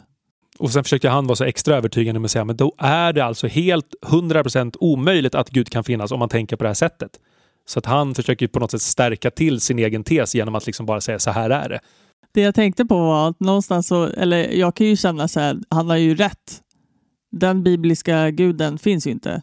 Och 0.60 0.72
sen 0.72 0.84
försökte 0.84 1.10
han 1.10 1.28
vara 1.28 1.36
så 1.36 1.44
extra 1.44 1.76
övertygande 1.76 2.20
med 2.20 2.26
att 2.26 2.32
säga 2.32 2.46
men 2.46 2.58
då 2.58 2.74
är 2.78 3.14
det 3.14 3.26
alltså 3.26 3.48
helt 3.48 3.96
100% 4.06 4.76
omöjligt 4.80 5.36
att 5.36 5.50
Gud 5.50 5.70
kan 5.70 5.84
finnas 5.84 6.12
om 6.12 6.20
man 6.20 6.30
tänker 6.30 6.56
på 6.56 6.64
det 6.64 6.70
här 6.70 6.74
sättet. 6.74 7.12
Så 7.66 7.80
att 7.80 7.86
han 7.86 8.16
försöker 8.16 8.48
på 8.48 8.60
något 8.60 8.72
sätt 8.72 8.82
stärka 8.82 9.32
till 9.32 9.62
sin 9.62 9.80
egen 9.80 10.04
tes 10.04 10.36
genom 10.36 10.56
att 10.56 10.66
liksom 10.66 10.86
bara 10.86 11.02
säga 11.02 11.20
så 11.20 11.32
här 11.32 11.50
är 11.50 11.70
det. 11.70 11.80
Det 12.32 12.42
jag 12.42 12.56
tänkte 12.56 12.86
på 12.86 12.98
var 12.98 13.30
att 13.30 13.40
någonstans 13.40 13.88
så, 13.88 14.04
eller 14.06 14.52
jag 14.52 14.76
kan 14.76 14.88
ju 14.88 14.96
känna 14.96 15.28
så 15.28 15.40
här, 15.40 15.60
han 15.70 15.90
har 15.90 15.98
ju 15.98 16.16
rätt. 16.16 16.62
Den 17.32 17.64
bibliska 17.64 18.32
guden 18.32 18.78
finns 18.78 19.08
ju 19.08 19.12
inte. 19.12 19.42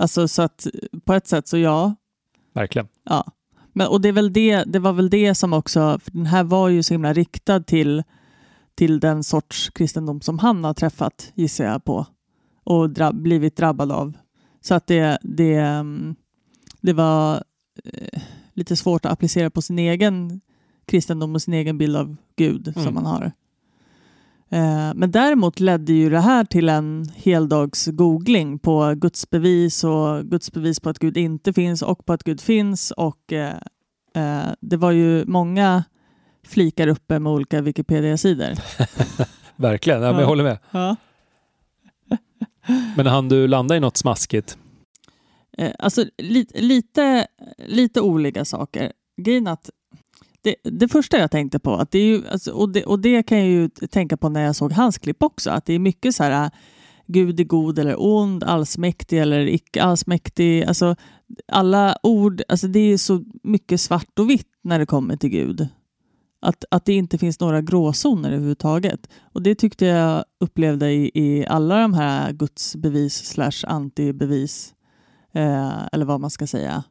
Alltså 0.00 0.28
så 0.28 0.42
att 0.42 0.66
på 1.04 1.14
ett 1.14 1.26
sätt 1.26 1.48
så 1.48 1.58
ja. 1.58 1.94
Verkligen. 2.54 2.88
Ja. 3.04 3.32
Men, 3.72 3.86
och 3.86 4.00
det, 4.00 4.08
är 4.08 4.12
väl 4.12 4.32
det, 4.32 4.64
det 4.66 4.78
var 4.78 4.92
väl 4.92 5.10
det 5.10 5.34
som 5.34 5.52
också, 5.52 5.98
för 6.04 6.10
den 6.10 6.26
här 6.26 6.44
var 6.44 6.68
ju 6.68 6.82
så 6.82 6.94
himla 6.94 7.12
riktad 7.12 7.60
till 7.60 8.02
till 8.74 9.00
den 9.00 9.24
sorts 9.24 9.70
kristendom 9.70 10.20
som 10.20 10.38
han 10.38 10.64
har 10.64 10.74
träffat, 10.74 11.32
gissar 11.34 11.64
jag 11.64 11.84
på, 11.84 12.06
och 12.64 12.90
dra 12.90 13.12
blivit 13.12 13.56
drabbad 13.56 13.92
av. 13.92 14.16
Så 14.60 14.74
att 14.74 14.86
det, 14.86 15.18
det, 15.22 15.54
mm, 15.54 16.14
det 16.80 16.92
var 16.92 17.44
eh, 17.84 18.20
lite 18.54 18.76
svårt 18.76 19.04
att 19.04 19.12
applicera 19.12 19.50
på 19.50 19.62
sin 19.62 19.78
egen 19.78 20.40
kristendom 20.86 21.34
och 21.34 21.42
sin 21.42 21.54
egen 21.54 21.78
bild 21.78 21.96
av 21.96 22.16
Gud 22.36 22.68
mm. 22.68 22.84
som 22.84 22.94
man 22.94 23.06
har. 23.06 23.32
Eh, 24.52 24.94
men 24.94 25.10
däremot 25.10 25.60
ledde 25.60 25.92
ju 25.92 26.10
det 26.10 26.20
här 26.20 26.44
till 26.44 26.68
en 26.68 27.08
heldags 27.14 27.86
googling 27.86 28.58
på 28.58 28.94
gudsbevis 28.96 29.84
och 29.84 30.24
gudsbevis 30.24 30.80
på 30.80 30.90
att 30.90 30.98
Gud 30.98 31.16
inte 31.16 31.52
finns 31.52 31.82
och 31.82 32.06
på 32.06 32.12
att 32.12 32.24
Gud 32.24 32.40
finns 32.40 32.90
och 32.90 33.32
eh, 33.32 33.54
eh 34.14 34.52
det 34.60 34.76
var 34.76 34.90
ju 34.90 35.24
många 35.26 35.84
flikar 36.46 36.88
uppe 36.88 37.18
med 37.18 37.32
olika 37.32 37.60
Wikipedia-sidor. 37.60 38.54
Verkligen, 39.56 40.02
ja, 40.02 40.10
men 40.10 40.20
jag 40.20 40.26
håller 40.26 40.44
med. 40.44 40.58
Ja. 40.70 40.96
men 42.96 43.06
hann 43.06 43.28
du 43.28 43.48
landa 43.48 43.76
i 43.76 43.80
något 43.80 43.96
smaskigt? 43.96 44.58
Eh, 45.58 45.72
alltså 45.78 46.04
li 46.18 46.46
lite, 46.54 47.26
lite 47.66 48.00
olika 48.00 48.44
saker. 48.44 48.92
Grejen 49.16 49.46
att 49.46 49.70
det, 50.42 50.54
det, 50.62 50.88
första 50.88 51.18
jag 51.18 51.30
tänkte 51.30 51.58
på, 51.58 51.74
att 51.74 51.90
det 51.90 51.98
är 51.98 52.04
ju, 52.04 52.28
alltså, 52.28 52.52
och, 52.52 52.72
det, 52.72 52.84
och 52.84 52.98
det 52.98 53.22
kan 53.22 53.38
jag 53.38 53.48
ju 53.48 53.68
tänka 53.68 54.16
på 54.16 54.28
när 54.28 54.44
jag 54.44 54.56
såg 54.56 54.72
hans 54.72 54.98
klipp 54.98 55.22
också, 55.22 55.50
att 55.50 55.66
det 55.66 55.74
är 55.74 55.78
mycket 55.78 56.14
så 56.14 56.22
här 56.22 56.50
Gud 57.06 57.40
är 57.40 57.44
god 57.44 57.78
eller 57.78 57.94
ond, 57.98 58.44
allsmäktig 58.44 59.18
eller 59.18 59.46
icke 59.46 59.82
allsmäktig. 59.82 60.64
Alltså, 60.64 60.96
alla 61.52 61.96
ord, 62.02 62.42
alltså 62.48 62.66
det 62.66 62.80
är 62.80 62.96
så 62.96 63.24
mycket 63.42 63.80
svart 63.80 64.18
och 64.18 64.30
vitt 64.30 64.48
när 64.62 64.78
det 64.78 64.86
kommer 64.86 65.16
till 65.16 65.30
Gud. 65.30 65.68
Att, 66.40 66.64
att 66.70 66.84
det 66.84 66.92
inte 66.92 67.18
finns 67.18 67.40
några 67.40 67.60
gråzoner 67.60 68.30
överhuvudtaget. 68.30 69.08
Och 69.32 69.42
det 69.42 69.54
tyckte 69.54 69.86
jag 69.86 70.24
upplevde 70.40 70.92
i, 70.92 71.10
i 71.14 71.46
alla 71.46 71.80
de 71.80 71.94
här 71.94 72.32
gudsbevis 72.32 73.14
slash 73.14 73.64
antibevis, 73.66 74.74
eh, 75.32 75.86
eller 75.92 76.04
vad 76.04 76.20
man 76.20 76.30
ska 76.30 76.46
säga. 76.46 76.84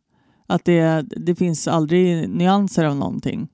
Att 0.48 0.66
det, 0.66 1.02
det 1.02 1.36
finns 1.36 1.68
aldrig 1.68 2.30
nyanser 2.30 2.86
av 2.86 2.96
någonting. 2.96 3.48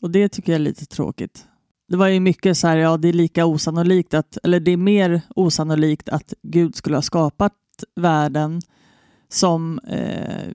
Och 0.00 0.10
det 0.10 0.28
tycker 0.28 0.52
jag 0.52 0.60
är 0.60 0.64
lite 0.64 0.86
tråkigt. 0.86 1.46
Det 1.88 1.96
var 1.96 2.08
ju 2.08 2.20
mycket 2.20 2.58
så 2.58 2.68
här, 2.68 2.76
ja 2.76 2.96
det 2.96 3.08
är 3.08 3.12
lika 3.12 3.46
osannolikt 3.46 4.14
att, 4.14 4.38
eller 4.42 4.60
det 4.60 4.70
är 4.70 4.76
mer 4.76 5.20
osannolikt 5.36 6.08
att 6.08 6.34
Gud 6.42 6.76
skulle 6.76 6.96
ha 6.96 7.02
skapat 7.02 7.54
världen 7.96 8.60
som 9.28 9.78
eh, 9.78 10.52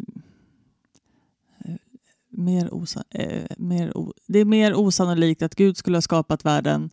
mer, 2.43 2.73
osa, 2.73 3.03
eh, 3.09 3.43
mer 3.57 3.97
o, 3.97 4.13
det 4.27 4.39
är 4.39 4.45
mer 4.45 4.75
osannolikt 4.75 5.41
att 5.41 5.55
Gud 5.55 5.77
skulle 5.77 5.97
ha 5.97 6.01
skapat 6.01 6.45
världen 6.45 6.89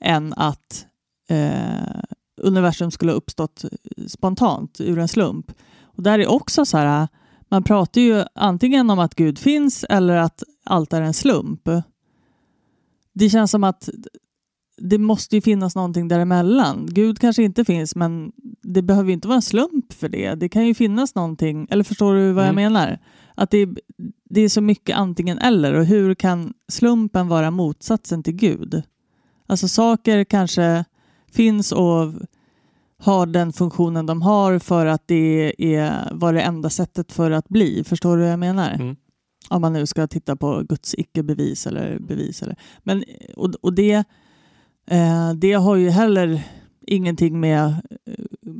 än 0.00 0.32
att 0.32 0.86
eh, 1.28 2.02
universum 2.40 2.90
skulle 2.90 3.12
ha 3.12 3.16
uppstått 3.16 3.64
spontant 4.08 4.80
ur 4.80 4.98
en 4.98 5.08
slump. 5.08 5.52
Och 5.82 6.02
där 6.02 6.18
är 6.18 6.26
också 6.26 6.64
så 6.64 6.78
här, 6.78 7.08
man 7.48 7.62
pratar 7.62 8.00
ju 8.00 8.24
antingen 8.34 8.90
om 8.90 8.98
att 8.98 9.14
Gud 9.14 9.38
finns 9.38 9.84
eller 9.84 10.16
att 10.16 10.42
allt 10.64 10.92
är 10.92 11.02
en 11.02 11.14
slump. 11.14 11.68
Det 13.12 13.30
känns 13.30 13.50
som 13.50 13.64
att 13.64 13.88
det 14.78 14.98
måste 14.98 15.36
ju 15.36 15.42
finnas 15.42 15.74
någonting 15.74 16.08
däremellan. 16.08 16.86
Gud 16.90 17.18
kanske 17.18 17.42
inte 17.42 17.64
finns, 17.64 17.96
men 17.96 18.32
det 18.62 18.82
behöver 18.82 19.12
inte 19.12 19.28
vara 19.28 19.36
en 19.36 19.42
slump 19.42 19.92
för 19.92 20.08
det. 20.08 20.34
Det 20.34 20.48
kan 20.48 20.66
ju 20.66 20.74
finnas 20.74 21.14
någonting, 21.14 21.66
eller 21.70 21.84
förstår 21.84 22.14
du 22.14 22.32
vad 22.32 22.44
jag 22.44 22.50
mm. 22.50 22.72
menar? 22.72 22.98
Att 23.36 23.50
det, 23.50 23.68
det 24.24 24.40
är 24.40 24.48
så 24.48 24.60
mycket 24.60 24.96
antingen 24.96 25.38
eller 25.38 25.74
och 25.74 25.84
hur 25.84 26.14
kan 26.14 26.54
slumpen 26.68 27.28
vara 27.28 27.50
motsatsen 27.50 28.22
till 28.22 28.34
Gud? 28.34 28.82
Alltså 29.46 29.68
saker 29.68 30.24
kanske 30.24 30.84
finns 31.32 31.72
och 31.72 32.12
har 32.98 33.26
den 33.26 33.52
funktionen 33.52 34.06
de 34.06 34.22
har 34.22 34.58
för 34.58 34.86
att 34.86 35.02
det 35.06 35.54
är, 35.58 36.08
var 36.12 36.32
det 36.32 36.40
enda 36.40 36.70
sättet 36.70 37.12
för 37.12 37.30
att 37.30 37.48
bli. 37.48 37.84
Förstår 37.84 38.16
du 38.16 38.22
vad 38.22 38.32
jag 38.32 38.38
menar? 38.38 38.70
Mm. 38.70 38.96
Om 39.48 39.62
man 39.62 39.72
nu 39.72 39.86
ska 39.86 40.06
titta 40.06 40.36
på 40.36 40.62
Guds 40.68 40.94
icke-bevis 40.94 41.66
eller 41.66 41.98
bevis. 41.98 42.42
Eller, 42.42 42.56
men, 42.82 43.04
och, 43.36 43.54
och 43.60 43.72
det, 43.72 44.04
eh, 44.86 45.32
det 45.36 45.52
har 45.52 45.76
ju 45.76 45.90
heller 45.90 46.42
ingenting 46.86 47.40
med, 47.40 47.74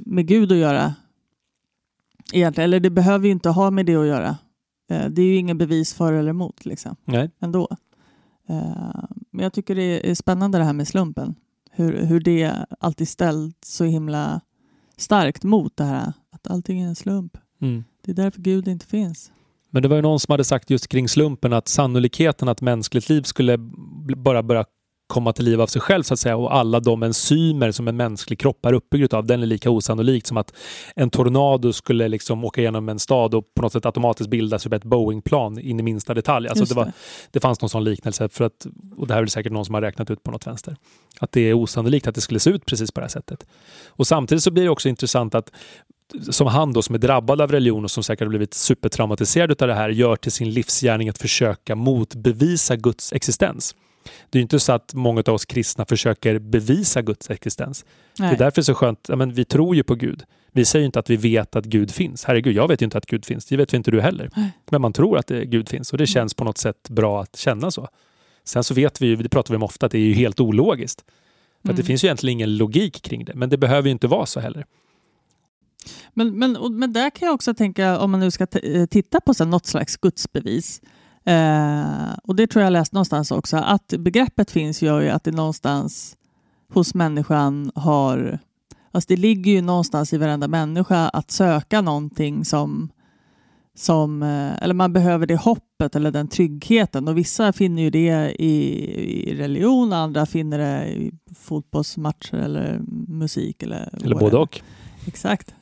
med 0.06 0.26
Gud 0.26 0.52
att 0.52 0.59
göra. 0.59 0.95
Egentligen, 2.33 2.64
eller 2.68 2.80
det 2.80 2.90
behöver 2.90 3.26
ju 3.26 3.33
inte 3.33 3.49
ha 3.49 3.71
med 3.71 3.87
det 3.87 3.97
att 3.97 4.06
göra. 4.06 4.37
Eh, 4.88 5.07
det 5.07 5.23
är 5.23 5.26
ju 5.26 5.37
ingen 5.37 5.59
bevis 5.59 5.95
för 5.95 6.12
eller 6.12 6.31
emot 6.31 6.64
liksom, 6.64 6.97
Nej. 7.05 7.31
ändå. 7.40 7.69
Eh, 8.49 9.05
men 9.31 9.43
jag 9.43 9.52
tycker 9.52 9.75
det 9.75 10.11
är 10.11 10.14
spännande 10.14 10.59
det 10.59 10.64
här 10.64 10.73
med 10.73 10.88
slumpen. 10.88 11.35
Hur, 11.71 12.05
hur 12.05 12.21
det 12.21 12.66
alltid 12.81 13.09
ställt 13.09 13.64
så 13.64 13.85
himla 13.85 14.40
starkt 14.97 15.45
mot 15.45 15.76
det 15.76 15.85
här 15.85 16.12
att 16.31 16.47
allting 16.47 16.81
är 16.81 16.88
en 16.88 16.97
slump. 16.97 17.38
Mm. 17.61 17.85
Det 18.02 18.11
är 18.11 18.14
därför 18.14 18.40
Gud 18.43 18.69
inte 18.69 18.87
finns. 18.87 19.33
Men 19.71 19.83
det 19.83 19.88
var 19.88 19.97
ju 19.97 20.02
någon 20.02 20.21
som 20.21 20.33
hade 20.33 20.45
sagt 20.45 20.71
just 20.71 20.88
kring 20.88 21.09
slumpen 21.09 21.52
att 21.52 21.69
sannolikheten 21.69 22.49
att 22.49 22.61
mänskligt 22.61 23.09
liv 23.09 23.23
skulle 23.23 23.59
bara 24.16 24.43
börja 24.43 24.64
komma 25.07 25.33
till 25.33 25.45
liv 25.45 25.61
av 25.61 25.67
sig 25.67 25.81
själv 25.81 26.03
så 26.03 26.15
att 26.15 26.21
säga 26.21 26.37
och 26.37 26.55
alla 26.55 26.81
de 26.81 27.03
enzymer 27.03 27.71
som 27.71 27.89
en 27.89 27.97
mänsklig 27.97 28.39
kropp 28.39 28.67
är 28.67 28.73
uppbyggd 28.73 29.15
av, 29.15 29.27
den 29.27 29.43
är 29.43 29.47
lika 29.47 29.71
osannolikt 29.71 30.27
som 30.27 30.37
att 30.37 30.53
en 30.97 31.11
tornado 31.11 31.73
skulle 31.73 32.09
liksom 32.09 32.45
åka 32.45 32.61
igenom 32.61 32.89
en 32.89 32.99
stad 32.99 33.35
och 33.35 33.55
på 33.55 33.63
något 33.63 33.73
sätt 33.73 33.87
automatiskt 33.87 34.31
bilda 34.31 34.59
sig 34.59 34.75
ett 34.75 34.85
Boeing-plan 34.85 35.59
in 35.59 35.81
i 35.81 35.83
minsta 35.83 36.15
detalj. 36.15 36.49
Alltså 36.49 36.65
det, 36.65 36.75
var, 36.75 36.93
det. 37.31 37.41
fanns 37.41 37.61
någon 37.61 37.71
sån 37.71 37.85
liknelse, 37.85 38.29
för 38.29 38.45
att, 38.45 38.67
och 38.97 39.07
det 39.07 39.15
här 39.15 39.23
är 39.23 39.27
säkert 39.27 39.53
någon 39.53 39.65
som 39.65 39.75
har 39.75 39.83
räknat 39.83 40.11
ut 40.11 40.23
på 40.23 40.31
något 40.31 40.47
vänster, 40.47 40.77
att 41.21 41.33
det 41.33 41.41
är 41.41 41.55
osannolikt 41.55 42.07
att 42.07 42.15
det 42.15 42.21
skulle 42.21 42.41
se 42.41 42.51
ut 42.51 42.67
precis 42.67 42.93
på 42.93 43.01
det 43.01 43.05
här 43.05 43.09
sättet. 43.09 43.47
Och 43.89 44.07
samtidigt 44.07 44.45
så 44.45 44.51
blir 44.51 44.65
det 44.65 44.71
också 44.71 44.89
intressant 44.89 45.35
att 45.35 45.51
som 46.31 46.47
han 46.47 46.73
då 46.73 46.83
som 46.83 46.95
är 46.95 46.99
drabbad 46.99 47.41
av 47.41 47.53
religion 47.53 47.85
och 47.85 47.91
som 47.91 48.03
säkert 48.03 48.25
har 48.25 48.29
blivit 48.29 48.55
supertraumatiserad 48.55 49.63
av 49.63 49.69
det 49.69 49.75
här 49.75 49.89
gör 49.89 50.17
till 50.17 50.33
sin 50.33 50.51
livsgärning 50.51 51.09
att 51.09 51.19
försöka 51.19 51.75
motbevisa 51.75 52.77
Guds 52.77 53.13
existens. 53.13 53.75
Det 54.31 54.39
är 54.39 54.43
inte 54.43 54.61
så 54.61 54.73
att 54.73 54.95
många 54.95 55.23
av 55.27 55.35
oss 55.35 55.45
kristna 55.45 55.85
försöker 55.85 56.39
bevisa 56.39 57.03
Guds 57.03 57.31
existens. 57.31 57.85
Det 58.17 58.23
Nej. 58.23 58.35
är 58.35 58.39
därför 58.39 58.55
det 58.57 58.61
är 58.61 58.63
så 58.63 58.75
skönt, 58.75 59.07
ja, 59.09 59.17
men 59.17 59.33
vi 59.33 59.45
tror 59.45 59.77
ju 59.77 59.83
på 59.83 59.95
Gud. 59.95 60.25
Vi 60.53 60.65
säger 60.65 60.87
inte 60.87 60.99
att 60.99 61.11
vi 61.11 61.17
vet 61.17 61.57
att 61.57 61.65
Gud 61.65 61.91
finns. 61.91 62.25
Herregud, 62.25 62.57
jag 62.57 62.69
vet 62.69 62.83
ju 62.83 62.85
inte 62.85 62.99
att 62.99 63.07
Gud 63.07 63.25
finns. 63.25 63.47
Det 63.47 63.57
vet 63.57 63.73
inte 63.73 63.91
du 63.91 64.01
heller. 64.01 64.31
Nej. 64.37 64.51
Men 64.71 64.81
man 64.81 64.93
tror 64.93 65.19
att 65.19 65.29
Gud 65.29 65.69
finns 65.69 65.93
och 65.93 65.99
det 65.99 66.07
känns 66.07 66.35
på 66.35 66.45
något 66.45 66.59
sätt 66.59 66.89
bra 66.89 67.23
att 67.23 67.37
känna 67.37 67.71
så. 67.71 67.89
Sen 68.45 68.65
så 68.65 68.75
vet 68.75 69.03
vi 69.03 69.07
ju, 69.07 69.17
det 69.17 69.29
pratar 69.29 69.55
vi 69.55 69.57
om 69.57 69.63
ofta, 69.63 69.87
att 69.87 69.93
det 69.93 69.99
är 69.99 70.03
ju 70.03 70.13
helt 70.15 70.41
ologiskt. 70.41 71.05
För 71.63 71.71
att 71.71 71.77
det 71.77 71.83
Mm. 71.83 71.87
finns 71.87 72.05
ju 72.05 72.07
egentligen 72.07 72.33
ingen 72.33 72.57
logik 72.57 73.03
kring 73.03 73.25
det, 73.25 73.35
men 73.35 73.49
det 73.49 73.57
behöver 73.57 73.89
ju 73.89 73.93
inte 73.93 74.07
vara 74.07 74.27
så 74.27 74.41
heller. 74.41 74.65
Men, 76.15 76.39
men, 76.39 76.79
men 76.79 76.93
där 76.93 77.11
kan 77.11 77.27
jag 77.27 77.35
också 77.35 77.55
tänka, 77.55 77.99
om 77.99 78.11
man 78.11 78.21
nu 78.21 78.31
ska 78.31 78.47
eh, 78.63 78.87
titta 78.87 79.21
på 79.21 79.35
så 79.35 79.45
något 79.45 79.67
slags 79.67 79.97
gudsbevis, 79.97 80.81
eh, 81.26 82.14
och 82.23 82.37
det 82.37 82.47
tror 82.47 82.64
jag 82.64 82.73
läst 82.73 82.92
någonstans 82.92 83.30
också, 83.30 83.56
att 83.56 83.95
begreppet 83.99 84.50
finns 84.50 84.83
gör 84.83 85.00
ju 85.00 85.09
att 85.09 85.25
det 85.25 85.30
någonstans 85.30 86.16
hos 86.73 86.95
människan 86.95 87.71
har, 87.75 88.38
alltså 88.92 89.06
det 89.09 89.16
ligger 89.16 89.52
ju 89.52 89.62
någonstans 89.62 90.12
i 90.12 90.18
varenda 90.18 90.49
människa 90.49 91.09
att 91.09 91.30
söka 91.30 91.80
någonting 91.80 92.45
som, 92.45 92.90
som 93.75 94.23
eh, 94.23 94.62
eller 94.62 94.75
man 94.75 94.92
behöver 94.92 95.26
det 95.26 95.37
hoppet 95.37 95.97
eller 95.97 96.11
den 96.11 96.28
tryggheten 96.28 97.09
och 97.09 97.18
vissa 97.18 97.52
finner 97.52 97.83
ju 97.83 97.90
det 97.90 98.42
i, 98.42 98.85
i 99.30 99.35
religion, 99.35 99.92
andra 99.92 100.26
finner 100.26 100.59
det 100.59 100.87
i 100.87 101.12
fotbollsmatcher 101.35 102.35
eller 102.35 102.80
musik 103.09 103.62
eller, 103.62 103.88
Eller 104.04 104.16
både 104.16 104.37
och. 104.37 104.61
Exakt. 105.06 105.54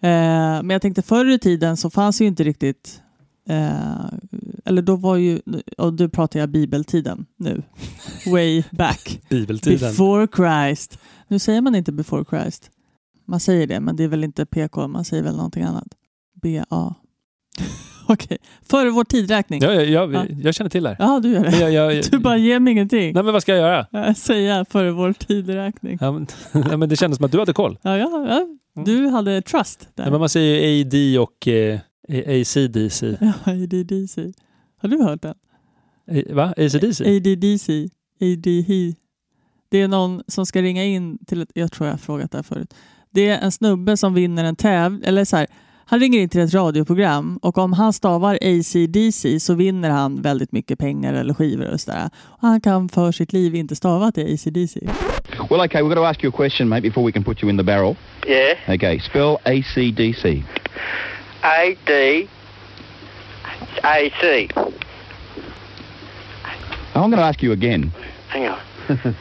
Eh, 0.00 0.10
men 0.62 0.70
jag 0.70 0.82
tänkte 0.82 1.02
förr 1.02 1.30
i 1.30 1.38
tiden 1.38 1.76
så 1.76 1.90
fanns 1.90 2.20
ju 2.20 2.26
inte 2.26 2.44
riktigt 2.44 3.01
eh, 3.48 4.04
eller 4.64 4.82
då 4.82 4.96
var 4.96 5.16
ju, 5.16 5.40
och 5.78 5.92
du 5.94 6.08
pratar 6.08 6.40
jag 6.40 6.48
bibeltiden 6.48 7.26
nu, 7.36 7.62
way 8.32 8.62
back, 8.70 9.20
Bibeltiden. 9.28 9.90
before 9.90 10.26
Christ. 10.36 10.98
Nu 11.28 11.38
säger 11.38 11.60
man 11.60 11.74
inte 11.74 11.92
before 11.92 12.24
Christ. 12.30 12.70
Man 13.26 13.40
säger 13.40 13.66
det, 13.66 13.80
men 13.80 13.96
det 13.96 14.04
är 14.04 14.08
väl 14.08 14.24
inte 14.24 14.46
PK, 14.46 14.88
man 14.88 15.04
säger 15.04 15.22
väl 15.22 15.36
någonting 15.36 15.62
annat. 15.62 15.88
BA. 16.42 16.94
Okej, 18.08 18.38
före 18.62 18.90
vår 18.90 19.04
tidräkning. 19.04 19.62
Ja, 19.62 19.72
jag, 19.74 19.86
jag, 19.86 20.14
Ja. 20.14 20.24
jag 20.42 20.54
känner 20.54 20.70
till 20.70 20.82
det 20.82 20.88
här. 20.88 20.96
Ja, 20.98 21.20
du 21.20 21.28
gör 21.32 21.44
det. 21.44 21.58
Jag, 21.58 21.72
jag, 21.72 22.02
Du 22.10 22.18
bara 22.18 22.36
ger 22.36 22.60
mig 22.60 22.72
ingenting. 22.72 23.14
Nej, 23.14 23.22
men 23.22 23.32
vad 23.32 23.42
ska 23.42 23.56
jag 23.56 23.60
göra? 23.92 24.14
Säga 24.14 24.64
före 24.70 24.90
vår 24.90 25.12
tidräkning. 25.12 25.98
Ja, 26.00 26.12
men, 26.12 26.26
nej, 26.52 26.76
men 26.76 26.88
det 26.88 26.96
kändes 26.96 27.16
som 27.16 27.24
att 27.26 27.32
du 27.32 27.38
hade 27.38 27.52
koll. 27.52 27.78
Ja, 27.82 27.98
ja, 27.98 28.26
ja. 28.28 28.46
Du 28.84 29.08
hade 29.08 29.42
trust 29.42 29.88
där. 29.94 30.04
Nej, 30.04 30.10
men 30.10 30.20
man 30.20 30.28
säger 30.28 30.66
ju 30.66 30.80
AD 30.84 31.18
och 31.18 31.48
eh, 31.48 31.80
ACDC. 32.08 33.02
Ja, 33.20 33.32
ADDC. 33.52 34.32
Har 34.82 34.88
du 34.88 35.02
hört 35.02 35.22
den? 35.22 35.34
A- 36.10 36.34
Va? 36.34 36.54
ACDC? 36.56 37.00
ADDC. 37.16 37.88
ADH. 38.20 38.96
Det 39.68 39.80
är 39.80 39.88
någon 39.88 40.22
som 40.28 40.46
ska 40.46 40.62
ringa 40.62 40.84
in 40.84 41.18
till 41.26 41.42
ett, 41.42 41.48
jag 41.54 41.72
tror 41.72 41.86
jag 41.86 41.92
har 41.92 41.98
frågat 41.98 42.30
det 42.30 42.38
här 42.38 42.42
förut. 42.42 42.74
Det 43.10 43.28
är 43.28 43.38
en 43.40 43.52
snubbe 43.52 43.96
som 43.96 44.14
vinner 44.14 44.44
en 44.44 44.56
tävling, 44.56 45.02
eller 45.04 45.24
så 45.24 45.36
här, 45.36 45.46
han 45.84 46.00
ringer 46.00 46.20
in 46.20 46.28
till 46.28 46.40
ett 46.40 46.54
radioprogram 46.54 47.36
och 47.42 47.58
om 47.58 47.72
han 47.72 47.92
stavar 47.92 48.34
ACDC 48.42 49.40
så 49.40 49.54
vinner 49.54 49.90
han 49.90 50.22
väldigt 50.22 50.52
mycket 50.52 50.78
pengar 50.78 51.14
eller 51.14 51.34
skivor 51.34 51.70
och 51.72 51.80
sådär. 51.80 52.10
Och 52.16 52.48
han 52.48 52.60
kan 52.60 52.88
för 52.88 53.12
sitt 53.12 53.32
liv 53.32 53.54
inte 53.54 53.76
stava 53.76 54.12
till 54.12 54.34
ACDC. 54.34 54.80
Well, 55.50 55.60
okay, 55.60 55.82
we've 55.82 55.88
got 55.88 55.94
to 55.96 56.04
ask 56.04 56.24
you 56.24 56.32
a 56.34 56.36
question, 56.36 56.68
mate, 56.68 56.82
before 56.82 57.06
we 57.06 57.12
can 57.12 57.24
put 57.24 57.42
you 57.42 57.50
in 57.50 57.56
the 57.58 57.64
barrel. 57.64 57.96
Yeah. 58.28 58.74
Okay, 58.74 59.00
spell 59.00 59.36
ACDC. 59.44 60.42
A 61.44 61.76
D 61.86 62.28
A 63.84 64.12
C. 64.20 64.48
I'm 66.94 67.10
going 67.10 67.12
to 67.12 67.22
ask 67.22 67.42
you 67.42 67.52
again. 67.52 67.90
Hang 68.28 68.48
on. 68.48 68.60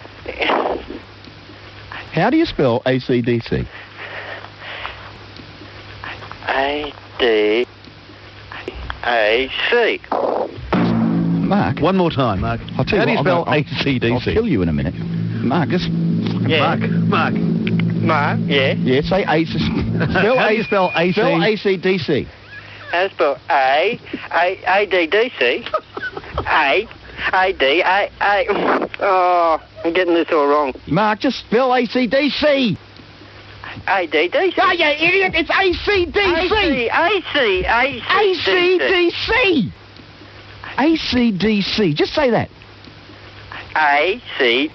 How 2.11 2.29
do 2.29 2.37
you 2.37 2.45
spell 2.45 2.81
ACDC? 2.81 3.65
A 6.47 6.93
D 7.17 7.65
A 9.05 9.49
C. 9.69 9.99
Mark. 11.47 11.79
One 11.79 11.97
more 11.97 12.11
time, 12.11 12.41
Mark. 12.41 12.61
I'll 12.77 12.85
tell 12.85 12.99
How 12.99 13.05
you 13.05 13.05
do 13.05 13.11
you 13.11 13.17
what, 13.17 13.23
spell 13.23 13.43
I'll, 13.47 13.53
I'll, 13.53 13.63
ACDC? 13.63 14.11
I'll 14.11 14.21
kill 14.21 14.47
you 14.47 14.61
in 14.61 14.69
a 14.69 14.73
minute. 14.73 14.95
Mark, 14.95 15.69
just... 15.69 15.89
Yeah. 16.47 16.77
Mark, 16.77 16.81
Mark. 17.07 17.33
Mark. 18.01 18.39
Yeah. 18.45 18.73
Yeah, 18.73 19.01
say 19.01 19.23
AC... 19.27 19.51
Spell, 19.59 20.37
How 20.37 20.49
do 20.49 20.55
you 20.55 20.63
spell 20.63 20.91
AC? 20.95 21.13
Spell 21.13 21.39
ACDC. 21.39 22.27
How 22.91 23.07
to 23.07 23.13
spell 23.13 23.39
A 23.49 23.99
A 24.31 24.59
A 24.67 24.85
D 24.85 25.07
D 25.07 25.31
C 25.39 25.65
A 26.47 26.87
A 27.33 27.53
D 27.53 27.81
A 27.81 28.09
A. 28.21 28.89
Oh, 28.99 29.61
I'm 29.85 29.93
getting 29.93 30.13
this 30.15 30.27
all 30.31 30.47
wrong. 30.47 30.73
Mark, 30.87 31.19
just 31.19 31.39
spell 31.39 31.69
ACDC. 31.69 32.77
A 33.87 34.07
D 34.07 34.27
D 34.27 34.51
C. 34.51 34.61
Oh, 34.61 34.71
you 34.71 34.85
idiot! 34.85 35.33
It's 35.35 35.49
ACDC! 35.49 36.89
A 36.91 37.21
C 37.33 37.65
A 37.65 38.33
C 38.35 38.77
D 38.79 39.11
C. 39.11 39.71
ACDC! 40.77 41.31
ACDC. 41.61 41.95
Just 41.95 42.13
say 42.13 42.31
that. 42.31 42.49
A 43.75 44.21
C 44.37 44.71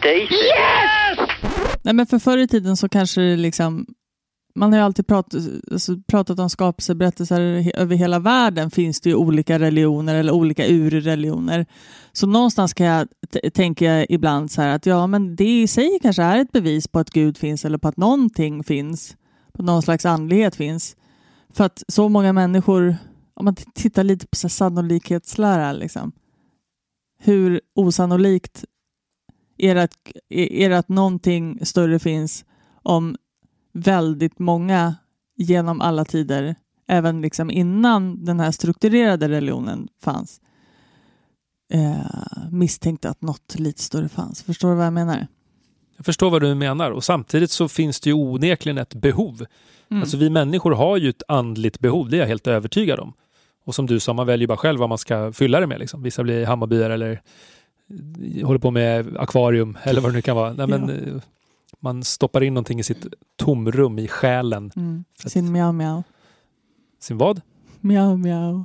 D 0.00 0.26
C. 0.28 0.50
Yes! 0.54 1.51
Nej, 1.82 1.94
men 1.94 2.06
för 2.06 2.18
förr 2.18 2.38
i 2.38 2.48
tiden 2.48 2.76
så 2.76 2.88
kanske 2.88 3.20
det 3.20 3.36
liksom 3.36 3.86
man 4.54 4.72
har 4.72 4.78
ju 4.78 4.84
alltid 4.84 5.06
pratat, 5.06 5.42
alltså, 5.70 5.96
pratat 6.06 6.38
om 6.38 6.50
skapelseberättelser 6.50 7.72
över 7.76 7.96
hela 7.96 8.18
världen 8.18 8.70
finns 8.70 9.00
det 9.00 9.08
ju 9.08 9.16
olika 9.16 9.58
religioner 9.58 10.14
eller 10.14 10.32
olika 10.32 10.66
urreligioner. 10.68 11.66
Så 12.12 12.26
någonstans 12.26 12.74
kan 12.74 12.86
jag 12.86 13.08
tänka 13.54 14.06
ibland 14.08 14.50
så 14.50 14.62
här 14.62 14.74
att 14.74 14.86
ja, 14.86 15.06
men 15.06 15.36
det 15.36 15.62
i 15.62 15.66
sig 15.66 15.98
kanske 16.02 16.22
är 16.22 16.38
ett 16.38 16.52
bevis 16.52 16.88
på 16.88 16.98
att 16.98 17.10
Gud 17.10 17.38
finns 17.38 17.64
eller 17.64 17.78
på 17.78 17.88
att 17.88 17.96
någonting 17.96 18.64
finns, 18.64 19.16
på 19.52 19.62
någon 19.62 19.82
slags 19.82 20.06
andlighet 20.06 20.56
finns. 20.56 20.96
För 21.54 21.64
att 21.64 21.82
så 21.88 22.08
många 22.08 22.32
människor, 22.32 22.96
om 23.34 23.44
man 23.44 23.54
tittar 23.74 24.04
lite 24.04 24.26
på 24.26 24.36
så 24.36 24.48
sannolikhetslära, 24.48 25.72
liksom, 25.72 26.12
hur 27.18 27.60
osannolikt 27.74 28.64
är 29.62 29.74
det, 29.74 29.82
att, 29.82 29.96
är 30.28 30.70
det 30.70 30.78
att 30.78 30.88
någonting 30.88 31.66
större 31.66 31.98
finns 31.98 32.44
om 32.82 33.16
väldigt 33.72 34.38
många 34.38 34.94
genom 35.36 35.80
alla 35.80 36.04
tider, 36.04 36.54
även 36.88 37.20
liksom 37.20 37.50
innan 37.50 38.24
den 38.24 38.40
här 38.40 38.50
strukturerade 38.50 39.28
religionen 39.28 39.88
fanns, 40.02 40.40
eh, 41.72 42.50
misstänkte 42.50 43.10
att 43.10 43.22
något 43.22 43.54
lite 43.58 43.82
större 43.82 44.08
fanns. 44.08 44.42
Förstår 44.42 44.70
du 44.70 44.74
vad 44.74 44.86
jag 44.86 44.92
menar? 44.92 45.26
Jag 45.96 46.06
förstår 46.06 46.30
vad 46.30 46.42
du 46.42 46.54
menar 46.54 46.90
och 46.90 47.04
samtidigt 47.04 47.50
så 47.50 47.68
finns 47.68 48.00
det 48.00 48.10
ju 48.10 48.14
onekligen 48.14 48.78
ett 48.78 48.94
behov. 48.94 49.46
Mm. 49.90 50.02
Alltså 50.02 50.16
vi 50.16 50.30
människor 50.30 50.72
har 50.72 50.96
ju 50.96 51.10
ett 51.10 51.22
andligt 51.28 51.78
behov, 51.78 52.10
det 52.10 52.16
är 52.16 52.20
jag 52.20 52.26
helt 52.26 52.46
övertygad 52.46 53.00
om. 53.00 53.12
Och 53.64 53.74
som 53.74 53.86
du 53.86 54.00
sa, 54.00 54.12
man 54.12 54.26
väljer 54.26 54.48
bara 54.48 54.56
själv 54.58 54.80
vad 54.80 54.88
man 54.88 54.98
ska 54.98 55.32
fylla 55.32 55.60
det 55.60 55.66
med. 55.66 55.78
Liksom. 55.78 56.02
Vissa 56.02 56.22
blir 56.22 56.46
Hammarbyar 56.46 56.90
eller 56.90 57.22
håller 58.44 58.58
på 58.58 58.70
med 58.70 59.16
akvarium 59.16 59.78
eller 59.84 60.00
vad 60.00 60.10
det 60.10 60.14
nu 60.16 60.22
kan 60.22 60.36
vara. 60.36 60.52
Nej, 60.52 60.66
men, 60.66 60.90
eh, 60.90 61.22
Man 61.80 62.04
stoppar 62.04 62.42
in 62.42 62.54
någonting 62.54 62.78
i 62.80 62.82
sitt 62.82 63.06
tomrum 63.36 63.98
i 63.98 64.08
själen. 64.08 64.70
Mm. 64.76 65.04
För 65.18 65.28
att- 65.28 65.32
Sin 65.32 65.52
miau 65.52 65.72
miau. 65.72 66.02
Sin 67.00 67.18
vad? 67.18 67.40
Miau 67.80 68.16
miau. 68.16 68.64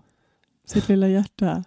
Sitt 0.68 0.90
lilla 0.90 1.08
hjärta. 1.08 1.64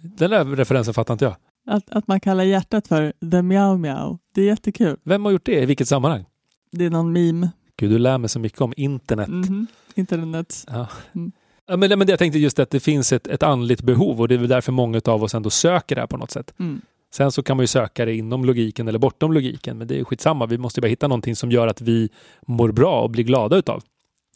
Den 0.00 0.30
där 0.30 0.44
referensen 0.44 0.94
fattar 0.94 1.14
inte 1.14 1.24
jag. 1.24 1.36
Att, 1.66 1.90
att 1.90 2.06
man 2.08 2.20
kallar 2.20 2.44
hjärtat 2.44 2.88
för 2.88 3.12
the 3.30 3.42
miau 3.42 3.76
miau. 3.76 4.18
Det 4.34 4.42
är 4.42 4.46
jättekul. 4.46 4.96
Vem 5.04 5.24
har 5.24 5.32
gjort 5.32 5.44
det? 5.46 5.62
I 5.62 5.66
vilket 5.66 5.88
sammanhang? 5.88 6.24
Det 6.72 6.84
är 6.84 6.90
någon 6.90 7.12
meme 7.12 7.50
Gud, 7.76 7.90
du 7.90 7.98
lär 7.98 8.18
mig 8.18 8.28
så 8.28 8.38
mycket 8.40 8.60
om 8.60 8.72
internet. 8.76 9.28
Mhm. 9.28 9.66
Internet. 9.94 10.64
Ja. 10.66 10.88
Mm. 11.12 11.32
Ja, 11.70 11.76
men, 11.76 11.98
men 11.98 12.08
jag 12.08 12.18
tänkte 12.18 12.38
just 12.38 12.58
att 12.58 12.70
det 12.70 12.80
finns 12.80 13.12
ett, 13.12 13.26
ett 13.26 13.42
andligt 13.42 13.82
behov 13.82 14.20
och 14.20 14.28
det 14.28 14.34
är 14.34 14.38
väl 14.38 14.48
därför 14.48 14.72
många 14.72 15.00
av 15.04 15.22
oss 15.22 15.34
ändå 15.34 15.50
söker 15.50 15.94
det 15.94 16.00
här 16.02 16.06
på 16.06 16.16
något 16.16 16.30
sätt. 16.30 16.54
Mm. 16.58 16.80
Sen 17.14 17.32
så 17.32 17.42
kan 17.42 17.56
man 17.56 17.62
ju 17.62 17.66
söka 17.66 18.04
det 18.04 18.14
inom 18.16 18.44
logiken 18.44 18.88
eller 18.88 18.98
bortom 18.98 19.32
logiken, 19.32 19.78
men 19.78 19.86
det 19.88 19.98
är 20.00 20.04
skitsamma. 20.04 20.46
Vi 20.46 20.58
måste 20.58 20.80
bara 20.80 20.86
hitta 20.88 21.08
någonting 21.08 21.36
som 21.36 21.50
gör 21.50 21.66
att 21.66 21.80
vi 21.80 22.08
mår 22.46 22.72
bra 22.72 23.02
och 23.02 23.10
blir 23.10 23.24
glada 23.24 23.56
utav. 23.56 23.82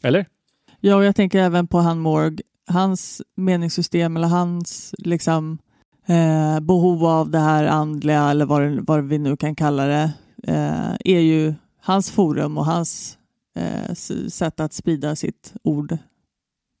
Eller? 0.03 0.25
Ja, 0.79 0.95
och 0.95 1.03
jag 1.05 1.15
tänker 1.15 1.39
även 1.39 1.67
på 1.67 1.77
han 1.77 1.99
Morg. 1.99 2.37
Hans 2.67 3.21
meningssystem 3.35 4.17
eller 4.17 4.27
hans 4.27 4.95
liksom, 4.97 5.57
eh, 6.05 6.59
behov 6.59 7.05
av 7.05 7.29
det 7.29 7.39
här 7.39 7.65
andliga 7.65 8.29
eller 8.29 8.45
vad, 8.45 8.61
det- 8.61 8.81
vad 8.81 9.03
vi 9.03 9.17
nu 9.17 9.37
kan 9.37 9.55
kalla 9.55 9.85
det 9.85 10.11
eh, 10.47 10.93
är 11.05 11.19
ju 11.19 11.53
hans 11.81 12.11
forum 12.11 12.57
och 12.57 12.65
hans 12.65 13.17
eh, 13.55 13.93
sätt 14.29 14.59
att 14.59 14.73
sprida 14.73 15.15
sitt 15.15 15.53
ord 15.63 15.97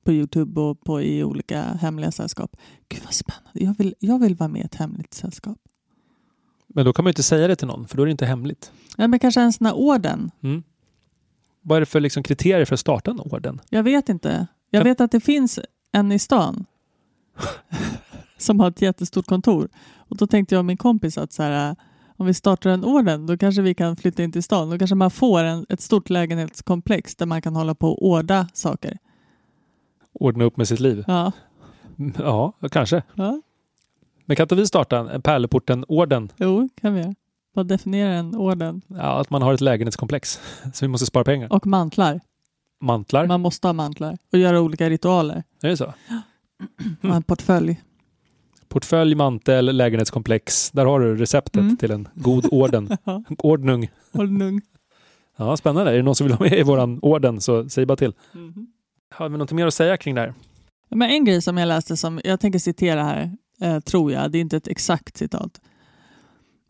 på 0.05 0.13
Youtube 0.13 0.61
och 0.61 0.81
på, 0.83 1.01
i 1.01 1.23
olika 1.23 1.61
hemliga 1.61 2.11
sällskap. 2.11 2.57
Gud 2.89 3.01
vad 3.03 3.13
spännande. 3.13 3.49
Jag 3.53 3.77
vill, 3.77 3.95
jag 3.99 4.19
vill 4.19 4.35
vara 4.35 4.47
med 4.49 4.61
i 4.61 4.65
ett 4.65 4.75
hemligt 4.75 5.13
sällskap. 5.13 5.57
Men 6.67 6.85
då 6.85 6.93
kan 6.93 7.03
man 7.03 7.09
ju 7.09 7.11
inte 7.11 7.23
säga 7.23 7.47
det 7.47 7.55
till 7.55 7.67
någon, 7.67 7.87
för 7.87 7.97
då 7.97 8.03
är 8.03 8.05
det 8.05 8.11
inte 8.11 8.25
hemligt. 8.25 8.71
Ja, 8.97 9.07
men 9.07 9.19
kanske 9.19 9.41
en 9.41 9.53
sån 9.53 9.65
här 9.65 9.73
orden. 9.73 10.31
Mm. 10.41 10.63
Vad 11.61 11.75
är 11.75 11.79
det 11.79 11.85
för 11.85 11.99
liksom 11.99 12.23
kriterier 12.23 12.65
för 12.65 12.73
att 12.73 12.79
starta 12.79 13.11
en 13.11 13.19
orden? 13.19 13.61
Jag 13.69 13.83
vet 13.83 14.09
inte. 14.09 14.47
Jag 14.69 14.83
vet 14.83 15.01
att 15.01 15.11
det 15.11 15.19
finns 15.19 15.59
en 15.91 16.11
i 16.11 16.19
stan 16.19 16.65
som 18.37 18.59
har 18.59 18.67
ett 18.67 18.81
jättestort 18.81 19.25
kontor. 19.25 19.69
Och 19.97 20.17
då 20.17 20.27
tänkte 20.27 20.55
jag 20.55 20.59
och 20.59 20.65
min 20.65 20.77
kompis 20.77 21.17
att 21.17 21.31
så 21.31 21.43
här, 21.43 21.75
om 22.17 22.25
vi 22.25 22.33
startar 22.33 22.69
en 22.69 22.85
orden 22.85 23.25
då 23.25 23.37
kanske 23.37 23.61
vi 23.61 23.75
kan 23.75 23.95
flytta 23.95 24.23
in 24.23 24.31
till 24.31 24.43
stan. 24.43 24.69
Då 24.69 24.77
kanske 24.77 24.95
man 24.95 25.11
får 25.11 25.43
en, 25.43 25.65
ett 25.69 25.81
stort 25.81 26.09
lägenhetskomplex 26.09 27.15
där 27.15 27.25
man 27.25 27.41
kan 27.41 27.55
hålla 27.55 27.75
på 27.75 27.89
och 27.89 28.07
orda 28.07 28.47
saker. 28.53 28.97
Ordna 30.19 30.43
upp 30.43 30.57
med 30.57 30.67
sitt 30.67 30.79
liv? 30.79 31.03
Ja. 31.07 31.31
Ja, 32.17 32.53
kanske. 32.71 33.03
ja. 33.15 33.41
Men 34.25 34.35
kan 34.35 34.43
inte 34.43 34.55
vi 34.55 34.67
starta 34.67 34.97
en- 34.99 35.07
en 35.07 35.21
Pärleporten-orden? 35.21 36.31
Jo, 36.37 36.69
kan 36.81 36.93
vi 36.93 36.99
göra. 37.01 37.15
Vad 37.53 37.67
definierar 37.67 38.11
en 38.11 38.35
orden? 38.35 38.81
Ja, 38.87 39.19
att 39.21 39.29
man 39.29 39.41
har 39.41 39.53
ett 39.53 39.61
lägenhetskomplex. 39.61 40.39
Så 40.73 40.85
vi 40.85 40.87
måste 40.87 41.05
spara 41.05 41.23
pengar. 41.23 41.53
Och 41.53 41.67
mantlar. 41.67 42.21
Mantlar? 42.81 43.27
Man 43.27 43.41
måste 43.41 43.67
ha 43.67 43.73
mantlar 43.73 44.17
och 44.31 44.39
göra 44.39 44.61
olika 44.61 44.89
ritualer. 44.89 45.43
Är 45.63 45.69
det 45.69 45.77
så? 45.77 45.93
Och 47.03 47.15
en 47.15 47.23
portfölj. 47.23 47.81
Portfölj, 48.67 49.15
mantel, 49.15 49.65
lägenhetskomplex. 49.77 50.71
Där 50.71 50.85
har 50.85 50.99
du 50.99 51.15
receptet 51.15 51.61
Mm. 51.61 51.77
till 51.77 51.91
en 51.91 52.07
god 52.15 52.45
orden. 52.51 52.89
Ja. 53.03 53.23
Ordnung. 53.37 53.87
Ordnung. 54.11 54.61
Ja, 55.37 55.57
spännande. 55.57 55.91
Är 55.91 55.95
det 55.95 56.03
någon 56.03 56.15
som 56.15 56.27
vill 56.27 56.35
vara 56.37 56.49
med 56.49 56.59
i 56.59 56.63
våran 56.63 56.99
orden 57.01 57.41
så 57.41 57.69
säg 57.69 57.85
bara 57.85 57.95
till. 57.95 58.13
Mhm. 58.33 58.67
Har 59.15 59.29
vi 59.29 59.37
något 59.37 59.51
mer 59.51 59.67
att 59.67 59.73
säga 59.73 59.97
kring 59.97 60.15
det 60.15 60.21
här? 60.21 60.33
Men 60.89 61.09
en 61.09 61.25
grej 61.25 61.41
som 61.41 61.57
jag 61.57 61.67
läste 61.67 61.97
som 61.97 62.21
jag 62.23 62.39
tänker 62.39 62.59
citera 62.59 63.03
här, 63.03 63.37
eh, 63.61 63.79
tror 63.79 64.11
jag, 64.11 64.31
det 64.31 64.37
är 64.37 64.41
inte 64.41 64.57
ett 64.57 64.67
exakt 64.67 65.17
citat. 65.17 65.61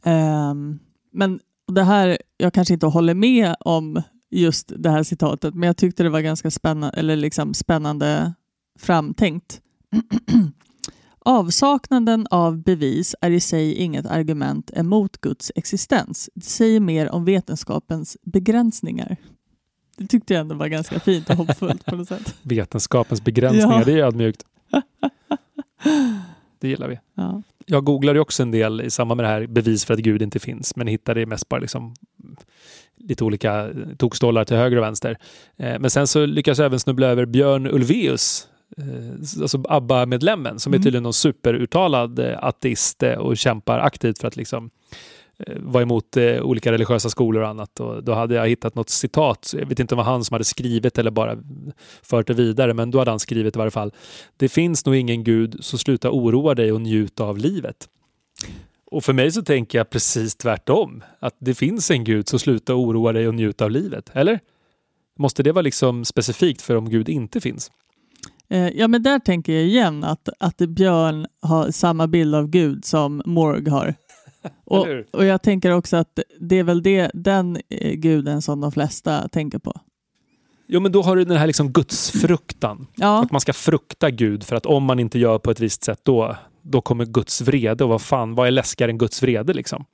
Ehm, 0.03 0.79
men 1.11 1.39
det 1.67 1.83
här, 1.83 2.17
jag 2.37 2.53
kanske 2.53 2.73
inte 2.73 2.85
håller 2.85 3.13
med 3.13 3.55
om 3.59 4.01
just 4.29 4.71
det 4.77 4.89
här 4.89 5.03
citatet, 5.03 5.53
men 5.53 5.67
jag 5.67 5.77
tyckte 5.77 6.03
det 6.03 6.09
var 6.09 6.21
ganska 6.21 6.51
spännande, 6.51 6.97
eller 6.97 7.15
liksom 7.15 7.53
spännande 7.53 8.33
framtänkt. 8.79 9.61
Avsaknaden 11.19 12.27
av 12.31 12.63
bevis 12.63 13.15
är 13.21 13.31
i 13.31 13.39
sig 13.39 13.73
inget 13.73 14.05
argument 14.05 14.71
emot 14.73 15.17
Guds 15.21 15.51
existens. 15.55 16.29
Det 16.35 16.45
säger 16.45 16.79
mer 16.79 17.09
om 17.09 17.25
vetenskapens 17.25 18.17
begränsningar. 18.23 19.17
Det 19.97 20.07
tyckte 20.07 20.33
jag 20.33 20.41
ändå 20.41 20.55
var 20.55 20.67
ganska 20.67 20.99
fint 20.99 21.29
och 21.29 21.35
hoppfullt 21.35 21.85
på 21.85 21.95
något 21.95 22.07
sätt. 22.07 22.35
Vetenskapens 22.41 23.23
begränsningar, 23.23 23.79
Ja. 23.79 23.85
det 23.85 23.91
är 23.91 24.03
ödmjukt. 24.03 24.43
Det 26.59 26.67
gillar 26.67 26.87
vi. 26.87 26.99
Ja. 27.15 27.41
Jag 27.65 27.83
googlade 27.83 28.19
också 28.19 28.43
en 28.43 28.51
del 28.51 28.81
i 28.81 28.89
samband 28.89 29.17
med 29.17 29.23
det 29.25 29.29
här 29.29 29.47
bevis 29.47 29.85
för 29.85 29.93
att 29.93 29.99
Gud 29.99 30.21
inte 30.21 30.39
finns, 30.39 30.75
men 30.75 30.87
hittade 30.87 31.25
mest 31.25 31.49
bara 31.49 31.59
liksom 31.59 31.93
lite 32.97 33.23
olika 33.23 33.69
tokstollar 33.97 34.45
till 34.45 34.57
höger 34.57 34.77
och 34.77 34.83
vänster. 34.83 35.17
Eh, 35.57 35.79
Men 35.79 35.89
sen 35.89 36.07
så 36.07 36.25
lyckas 36.25 36.57
jag 36.57 36.65
även 36.65 36.79
snubbla 36.79 37.07
över 37.07 37.25
Björn 37.25 37.67
Ulvaeus, 37.67 38.47
eh, 38.77 39.41
alltså 39.41 39.63
ABBA-medlemmen, 39.69 40.59
som 40.59 40.73
är 40.73 40.77
Mm. 40.77 40.83
tydligen 40.83 41.03
någon 41.03 41.13
superuttalad 41.13 42.19
eh, 42.19 42.43
ateist 42.43 43.03
och 43.17 43.37
kämpar 43.37 43.79
aktivt 43.79 44.19
för 44.19 44.27
att 44.27 44.35
liksom 44.35 44.69
Eh, 45.37 45.55
var 45.59 45.81
emot 45.81 46.17
eh, 46.17 46.41
olika 46.41 46.71
religiösa 46.71 47.09
skolor 47.09 47.41
och 47.41 47.49
annat. 47.49 47.79
Och 47.79 48.03
då 48.03 48.13
hade 48.13 48.35
jag 48.35 48.47
hittat 48.47 48.75
något 48.75 48.89
citat, 48.89 49.53
jag 49.59 49.65
vet 49.65 49.79
inte 49.79 49.95
om 49.95 49.97
det 49.97 50.03
var 50.03 50.11
han 50.11 50.23
som 50.23 50.33
hade 50.33 50.43
skrivit 50.43 50.97
eller 50.97 51.11
bara 51.11 51.37
fört 52.03 52.27
det 52.27 52.33
vidare, 52.33 52.73
men 52.73 52.91
då 52.91 52.99
hade 52.99 53.11
han 53.11 53.19
skrivit 53.19 53.55
i 53.55 53.59
varje 53.59 53.71
fall. 53.71 53.93
Det 54.37 54.49
finns 54.49 54.85
nog 54.85 54.95
ingen 54.95 55.23
gud, 55.23 55.57
så 55.59 55.77
sluta 55.77 56.11
oroa 56.11 56.55
dig 56.55 56.71
och 56.71 56.81
njut 56.81 57.19
av 57.19 57.37
livet. 57.37 57.89
Och 58.91 59.03
för 59.03 59.13
mig 59.13 59.31
så 59.31 59.41
tänker 59.41 59.77
jag 59.77 59.89
precis 59.89 60.35
tvärtom. 60.35 61.03
Att 61.19 61.35
det 61.39 61.55
finns 61.55 61.91
en 61.91 62.03
gud, 62.03 62.29
så 62.29 62.39
sluta 62.39 62.75
oroa 62.75 63.13
dig 63.13 63.27
och 63.27 63.35
njut 63.35 63.61
av 63.61 63.71
livet. 63.71 64.09
Eller? 64.13 64.39
Måste 65.19 65.43
det 65.43 65.51
vara 65.51 65.61
liksom 65.61 66.05
specifikt 66.05 66.61
för 66.61 66.75
om 66.75 66.89
Gud 66.89 67.09
inte 67.09 67.41
finns? 67.41 67.71
Eh, 68.49 68.69
ja, 68.69 68.87
men 68.87 69.03
där 69.03 69.19
tänker 69.19 69.53
jag 69.53 69.63
igen 69.63 70.03
att, 70.03 70.29
att 70.39 70.57
Björn 70.57 71.27
har 71.41 71.71
samma 71.71 72.07
bild 72.07 72.35
av 72.35 72.47
Gud 72.47 72.85
som 72.85 73.21
Morg 73.25 73.69
har. 73.69 73.95
Och, 74.65 74.87
och 75.11 75.25
jag 75.25 75.41
tänker 75.41 75.71
också 75.71 75.97
att 75.97 76.19
det 76.39 76.59
är 76.59 76.63
väl 76.63 76.83
det, 76.83 77.11
den 77.13 77.57
eh, 77.69 77.93
guden 77.93 78.41
som 78.41 78.61
de 78.61 78.71
flesta 78.71 79.27
tänker 79.27 79.59
på. 79.59 79.73
Jo, 80.67 80.79
men 80.79 80.91
då 80.91 81.01
har 81.01 81.15
du 81.15 81.25
den 81.25 81.37
här 81.37 81.47
liksom 81.47 81.71
gudsfruktan. 81.71 82.87
Ja, 82.95 83.23
Att 83.23 83.31
man 83.31 83.41
ska 83.41 83.53
frukta 83.53 84.09
Gud 84.09 84.43
för 84.43 84.55
att 84.55 84.65
om 84.65 84.83
man 84.83 84.99
inte 84.99 85.19
gör 85.19 85.39
på 85.39 85.51
ett 85.51 85.59
visst 85.59 85.83
sätt 85.83 85.99
då, 86.03 86.35
då 86.61 86.81
kommer 86.81 87.05
Guds 87.05 87.41
vrede. 87.41 87.83
Och 87.83 87.89
vad 87.89 88.01
fan, 88.01 88.35
vad 88.35 88.47
är 88.47 88.51
läskigare 88.51 88.91
än 88.91 88.97
Guds 88.97 89.23
vrede 89.23 89.53
liksom? 89.53 89.85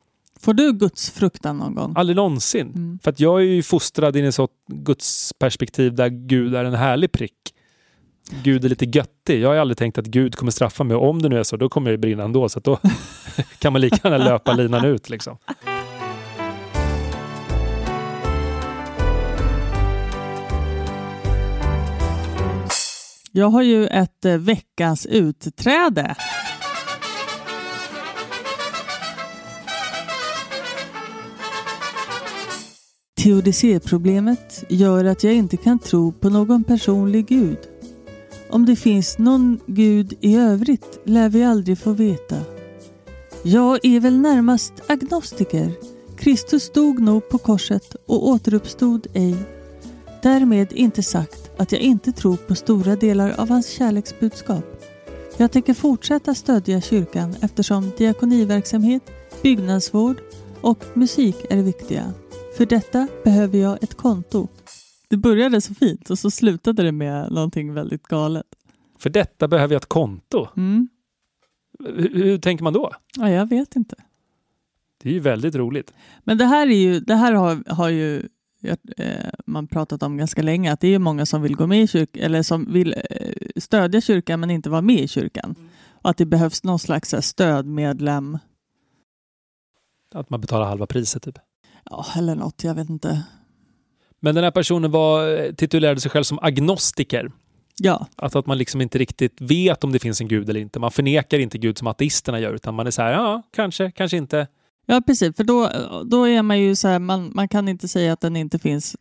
får 0.42 0.54
du 0.54 0.74
Guds 0.74 1.10
fruktan 1.10 1.58
någon 1.58 1.76
gång? 1.76 1.94
Aldrig 1.96 2.16
någonsin. 2.16 2.68
Mm. 2.76 3.00
För 3.04 3.12
att 3.12 3.20
jag 3.20 3.42
är 3.42 3.46
ju 3.46 3.64
fostrad 3.64 4.16
in 4.16 4.26
i 4.26 4.28
ett 4.28 4.36
sånt 4.36 4.52
gudsperspektiv 4.68 5.96
där 5.96 6.10
Gud 6.10 6.56
är 6.56 6.66
en 6.66 6.74
härlig 6.74 7.12
prick. 7.12 7.54
Gud 8.44 8.66
är 8.66 8.70
lite 8.70 8.86
göttig. 8.86 9.42
Jag 9.42 9.50
har 9.50 9.56
aldrig 9.56 9.78
tänkt 9.78 9.98
att 9.98 10.06
Gud 10.06 10.36
kommer 10.36 10.52
straffa 10.52 10.84
mig 10.84 10.98
och 10.98 11.10
om 11.10 11.22
det 11.22 11.30
nu 11.30 11.40
är 11.40 11.44
så, 11.44 11.58
då 11.58 11.70
kommer 11.70 11.90
jag 11.90 11.94
ju 11.94 11.98
brinna 11.98 12.24
ändå. 12.24 12.50
Så 12.50 12.60
att 12.60 12.66
då 12.66 12.80
kan 13.60 13.74
man 13.74 13.82
lika 13.82 14.00
gärna 14.04 14.18
löpa 14.18 14.54
linan 14.54 14.86
ut 14.86 15.10
liksom. 15.10 15.38
Jag 23.34 23.50
har 23.50 23.62
ju 23.62 23.88
ett 23.88 24.26
eh, 24.26 24.38
veckans 24.38 25.06
utträde. 25.06 26.16
Teodicéproblemet 33.24 34.64
gör 34.70 35.06
att 35.06 35.24
jag 35.24 35.34
inte 35.34 35.58
kan 35.58 35.80
tro 35.80 36.12
på 36.12 36.30
någon 36.30 36.64
personlig 36.64 37.28
gud. 37.28 37.58
Om 38.52 38.66
det 38.66 38.76
finns 38.76 39.18
någon 39.18 39.60
gud 39.66 40.14
i 40.22 40.36
övrigt 40.36 41.00
lär 41.04 41.30
vi 41.30 41.44
aldrig 41.44 41.78
få 41.78 41.92
veta. 41.92 42.36
Jag 43.44 43.80
är 43.86 44.00
väl 44.00 44.18
närmast 44.20 44.74
agnostiker. 44.88 45.72
Kristus 46.18 46.72
dog 46.72 47.00
nog 47.00 47.30
på 47.30 47.38
korset 47.38 47.96
och 48.06 48.28
återuppstod 48.28 49.08
ej. 49.14 49.36
Därmed 50.24 50.74
inte 50.74 51.04
sagt 51.04 51.52
att 51.58 51.72
jag 51.72 51.82
inte 51.82 52.12
tror 52.12 52.36
på 52.36 52.56
stora 52.56 52.96
delar 52.96 53.36
av 53.38 53.50
hans 53.50 53.68
kärleksbudskap. 53.68 54.66
Jag 55.38 55.52
tänker 55.52 55.74
fortsätta 55.74 56.36
stödja 56.36 56.82
kyrkan 56.82 57.36
eftersom 57.42 57.92
diakoniverksamhet, 57.98 59.04
byggnadsvård 59.42 60.18
och 60.62 60.84
musik 60.94 61.36
är 61.50 61.62
viktiga. 61.62 62.14
För 62.58 62.66
detta 62.66 63.08
behöver 63.24 63.58
jag 63.58 63.84
ett 63.84 63.98
konto. 63.98 64.48
Det 65.12 65.18
började 65.18 65.62
så 65.62 65.74
fint 65.74 66.10
och 66.10 66.20
så 66.20 66.32
slutade 66.32 66.84
det 66.84 66.92
med 66.92 67.32
någonting 67.32 67.74
väldigt 67.74 68.04
galet. 68.04 68.46
För 68.98 69.10
detta 69.10 69.48
behöver 69.48 69.74
jag 69.74 69.82
ett 69.82 69.90
konto. 69.90 70.48
Mm. 70.58 70.90
Hur, 71.80 72.16
hur 72.16 72.38
tänker 72.38 72.64
man 72.64 72.74
då? 72.74 72.92
Ja, 73.18 73.30
jag 73.30 73.50
vet 73.50 73.76
inte. 73.76 73.96
Det 75.04 75.10
är 75.10 75.14
ju 75.14 75.20
väldigt 75.20 75.56
roligt. 75.56 75.94
Men 76.24 76.38
det 76.38 76.46
här, 76.46 76.68
är 76.68 76.76
ju, 76.76 77.00
det 77.00 77.16
här 77.16 77.34
har, 77.34 77.74
har 77.74 77.90
ju 77.90 78.30
eh, 78.98 79.30
man 79.46 79.68
pratat 79.68 80.04
om 80.04 80.18
ganska 80.18 80.42
länge, 80.42 80.72
att 80.72 80.80
det 80.80 80.88
är 80.88 81.00
många 81.00 81.26
som 81.26 81.42
vill 81.42 81.56
gå 81.56 81.68
med 81.68 81.82
i 81.82 81.88
kyrkan, 81.88 82.24
eller 82.24 82.44
som 82.44 82.74
vill 82.74 82.96
eh, 83.10 83.32
stödja 83.56 84.02
kyrkan 84.02 84.40
men 84.40 84.52
inte 84.52 84.70
vara 84.70 84.82
med 84.82 85.00
i 85.00 85.08
kyrkan. 85.08 85.56
Och 85.90 86.10
att 86.10 86.18
det 86.18 86.26
behövs 86.26 86.64
någon 86.64 86.80
slags 86.80 87.14
här, 87.14 87.22
stödmedlem, 87.22 88.38
Att 90.14 90.30
man 90.30 90.42
betalar 90.42 90.66
halva 90.66 90.88
priset 90.88 91.24
typ. 91.24 91.40
ja, 91.90 92.06
eller 92.18 92.36
något, 92.36 92.64
jag 92.64 92.76
vet 92.76 92.90
inte. 92.90 93.24
Men 94.22 94.36
den 94.36 94.44
här 94.44 94.52
personen 94.52 94.92
var, 94.92 95.52
titulerade 95.52 96.02
sig 96.02 96.12
själv 96.12 96.24
som 96.24 96.40
agnostiker. 96.42 97.32
Ja, 97.78 98.08
Alltså 98.16 98.40
att 98.40 98.46
man 98.46 98.58
liksom 98.58 98.82
inte 98.82 98.98
riktigt 98.98 99.42
vet 99.42 99.84
om 99.84 99.92
det 99.92 100.00
finns 100.00 100.22
en 100.22 100.28
gud 100.28 100.50
eller 100.50 100.60
inte. 100.60 100.80
Man 100.80 100.92
förnekar 100.92 101.40
inte 101.40 101.58
Gud 101.58 101.78
som 101.78 101.88
ateisterna 101.88 102.40
gör, 102.40 102.54
utan 102.54 102.74
man 102.76 102.88
är 102.88 102.92
så 102.92 103.02
här, 103.02 103.12
ja, 103.12 103.42
kanske, 103.52 103.92
kanske 103.92 104.18
inte. 104.18 104.48
ja 104.86 105.02
precis, 105.08 105.36
för 105.36 105.44
då, 105.44 105.72
då 106.06 106.28
är 106.28 106.42
man 106.42 106.60
ju 106.60 106.76
så 106.76 106.88
här, 106.88 107.00
man, 107.00 107.32
man 107.36 107.48
kan 107.48 107.68
inte 107.68 107.88
säga 107.88 108.14
att 108.14 108.22
den 108.22 108.36
inte 108.36 108.60
finns 108.60 108.96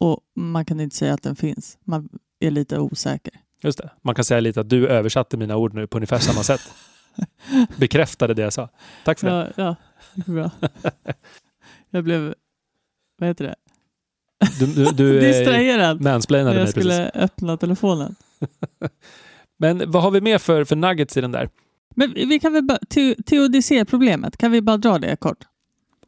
och 0.00 0.20
man 0.36 0.64
kan 0.64 0.80
inte 0.80 0.96
säga 0.96 1.14
att 1.14 1.22
den 1.22 1.36
finns. 1.36 1.78
Man 1.84 2.08
är 2.40 2.50
lite 2.50 2.78
osäker. 2.78 3.34
Just 3.62 3.78
det. 3.78 3.90
Man 4.02 4.14
kan 4.14 4.24
säga 4.24 4.40
lite 4.40 4.60
att 4.60 4.68
du 4.68 4.88
översatte 4.88 5.36
mina 5.36 5.56
ord 5.56 5.74
nu 5.74 5.86
på 5.86 5.98
ungefär 5.98 6.18
samma 6.18 6.42
sätt. 6.42 6.60
Bekräftade 7.76 8.34
det 8.34 8.42
jag 8.42 8.52
sa. 8.52 8.68
Tack 9.04 9.18
för 9.18 9.26
det. 9.26 9.52
Ja, 9.56 9.64
ja 9.64 9.76
det 10.14 10.30
är 10.30 10.34
bra. 10.34 10.50
Jag 11.90 12.04
blev, 12.04 12.34
vad 13.18 13.28
heter 13.28 13.44
det, 13.44 13.54
Du, 14.58 14.66
du, 14.66 14.84
du 14.84 15.20
distraherad 15.20 16.00
mansplainade 16.00 16.56
jag 16.56 16.62
mig 16.62 16.70
skulle 16.70 16.96
precis. 16.96 17.22
öppna 17.22 17.56
telefonen. 17.56 18.14
Men 19.56 19.90
vad 19.90 20.02
har 20.02 20.10
vi 20.10 20.20
mer 20.20 20.38
för, 20.38 20.64
för 20.64 20.76
nuggets 20.76 21.16
i 21.16 21.20
den 21.20 21.32
där? 21.32 21.48
Men 21.94 22.14
vi 22.14 22.40
kan 22.40 22.52
väl 22.52 22.64
bara, 22.64 22.78
teodicé-problemet, 23.26 24.36
kan 24.36 24.50
vi 24.52 24.60
bara 24.62 24.76
dra 24.76 24.98
det 24.98 25.16
kort? 25.16 25.44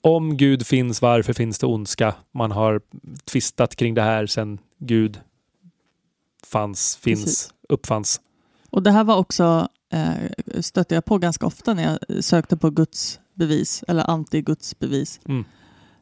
Om 0.01 0.37
Gud 0.37 0.67
finns, 0.67 1.03
varför 1.03 1.33
finns 1.33 1.59
det 1.59 1.67
ondska? 1.67 2.15
Man 2.35 2.53
har 2.53 2.81
tvistat 3.25 3.77
kring 3.77 3.95
det 3.95 4.03
här 4.03 4.27
sedan 4.27 4.59
Gud 4.79 5.21
fanns, 6.47 6.97
finns, 6.97 7.25
Precis. 7.25 7.51
uppfanns. 7.69 8.21
Och 8.71 8.83
det 8.83 8.91
här 8.91 9.05
var 9.05 9.17
också, 9.17 9.69
eh, 9.93 10.61
stötte 10.61 10.95
jag 10.95 11.05
på 11.05 11.19
ganska 11.19 11.47
ofta 11.47 11.75
när 11.75 11.83
jag 11.83 12.25
sökte 12.25 12.57
på 12.57 12.71
Guds 12.71 13.21
bevis 13.35 13.85
eller 13.89 14.05
anti-Guds 14.05 14.79
bevis. 14.79 15.21
Mm. 15.29 15.45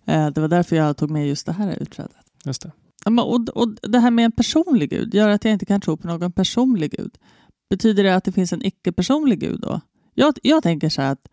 Eh, 0.07 0.31
det 0.31 0.41
var 0.41 0.49
därför 0.49 0.77
jag 0.77 0.97
tog 0.97 1.11
med 1.11 1.29
just 1.29 1.47
det 1.47 1.53
här 1.53 1.83
utträdet. 1.83 2.26
Just 2.47 2.63
det. 2.63 2.73
Ja, 3.05 3.23
och, 3.23 3.49
och 3.49 3.69
det 3.83 3.99
här 3.99 4.11
med 4.11 4.25
en 4.25 4.33
personlig 4.33 4.91
gud 4.91 5.15
gör 5.15 5.29
att 5.29 5.45
jag 5.45 5.53
inte 5.53 5.67
kan 5.67 5.81
tro 5.81 5.97
på 5.97 6.09
någon 6.09 6.33
personlig 6.33 6.91
gud. 6.91 7.19
Betyder 7.71 8.05
det 8.05 8.15
att 8.15 8.25
det 8.25 8.33
finns 8.33 8.53
en 8.53 8.67
icke-personlig 8.67 9.41
gud 9.41 9.61
då? 9.61 9.81
Jag, 10.15 10.35
jag 10.43 10.63
tänker 10.63 10.89
så 10.89 11.03
här 11.03 11.13
att 11.13 11.29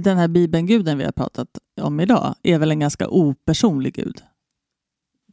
den 0.00 0.16
här 0.18 0.28
bibelguden 0.28 0.98
vi 0.98 1.04
har 1.04 1.12
pratat 1.12 1.48
om 1.80 2.00
idag 2.00 2.34
är 2.42 2.58
väl 2.58 2.70
en 2.70 2.80
ganska 2.80 3.08
opersonlig 3.08 3.94
gud. 3.94 4.22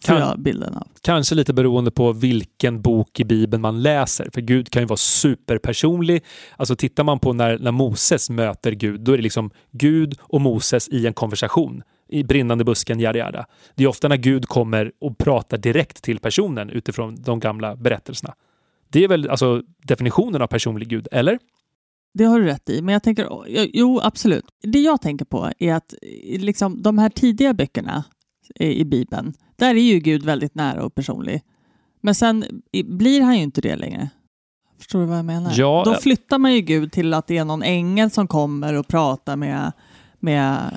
Kan- 0.01 0.43
bilden 0.43 0.73
av. 0.73 0.87
Kanske 1.01 1.35
lite 1.35 1.53
beroende 1.53 1.91
på 1.91 2.13
vilken 2.13 2.81
bok 2.81 3.19
i 3.19 3.25
Bibeln 3.25 3.61
man 3.61 3.81
läser. 3.81 4.29
För 4.33 4.41
Gud 4.41 4.69
kan 4.69 4.81
ju 4.81 4.85
vara 4.85 4.97
superpersonlig. 4.97 6.23
Alltså 6.57 6.75
tittar 6.75 7.03
man 7.03 7.19
på 7.19 7.33
när, 7.33 7.59
när 7.59 7.71
Moses 7.71 8.29
möter 8.29 8.71
Gud, 8.71 9.01
då 9.01 9.11
är 9.11 9.17
det 9.17 9.23
liksom 9.23 9.51
Gud 9.71 10.15
och 10.19 10.41
Moses 10.41 10.89
i 10.89 11.07
en 11.07 11.13
konversation. 11.13 11.83
I 12.09 12.23
brinnande 12.23 12.63
busken, 12.63 12.99
yada 12.99 13.19
yada. 13.19 13.45
Det 13.75 13.83
är 13.83 13.87
ofta 13.87 14.07
när 14.07 14.17
Gud 14.17 14.45
kommer 14.47 14.91
och 15.01 15.17
pratar 15.17 15.57
direkt 15.57 16.03
till 16.03 16.19
personen 16.19 16.69
utifrån 16.69 17.15
de 17.15 17.39
gamla 17.39 17.75
berättelserna. 17.75 18.33
Det 18.89 19.03
är 19.03 19.07
väl 19.07 19.29
alltså 19.29 19.61
definitionen 19.83 20.41
av 20.41 20.47
personlig 20.47 20.87
Gud, 20.87 21.07
eller? 21.11 21.39
Det 22.13 22.23
har 22.23 22.39
du 22.39 22.45
rätt 22.45 22.69
i, 22.69 22.81
men 22.81 22.93
jag 22.93 23.03
tänker, 23.03 23.29
jo 23.73 23.99
absolut. 24.03 24.45
Det 24.61 24.79
jag 24.79 25.01
tänker 25.01 25.25
på 25.25 25.51
är 25.59 25.73
att 25.73 25.93
eh, 26.01 26.41
liksom, 26.41 26.81
de 26.81 26.97
här 26.97 27.09
tidiga 27.09 27.53
böckerna 27.53 28.03
i 28.59 28.85
Bibeln, 28.85 29.33
där 29.55 29.75
är 29.75 29.79
ju 29.79 29.99
Gud 29.99 30.23
väldigt 30.23 30.55
nära 30.55 30.85
och 30.85 30.95
personlig. 30.95 31.41
Men 32.01 32.15
sen 32.15 32.61
blir 32.85 33.21
han 33.21 33.37
ju 33.37 33.43
inte 33.43 33.61
det 33.61 33.75
längre. 33.75 34.09
Förstår 34.77 34.99
du 34.99 35.05
vad 35.05 35.17
jag 35.17 35.25
menar? 35.25 35.51
Ja, 35.55 35.81
Då 35.85 35.91
ja. 35.91 35.97
flyttar 36.01 36.37
man 36.37 36.53
ju 36.53 36.61
Gud 36.61 36.91
till 36.91 37.13
att 37.13 37.27
det 37.27 37.37
är 37.37 37.45
någon 37.45 37.63
ängel 37.63 38.11
som 38.11 38.27
kommer 38.27 38.73
och 38.73 38.87
pratar 38.87 39.35
med... 39.35 39.71
med 40.19 40.71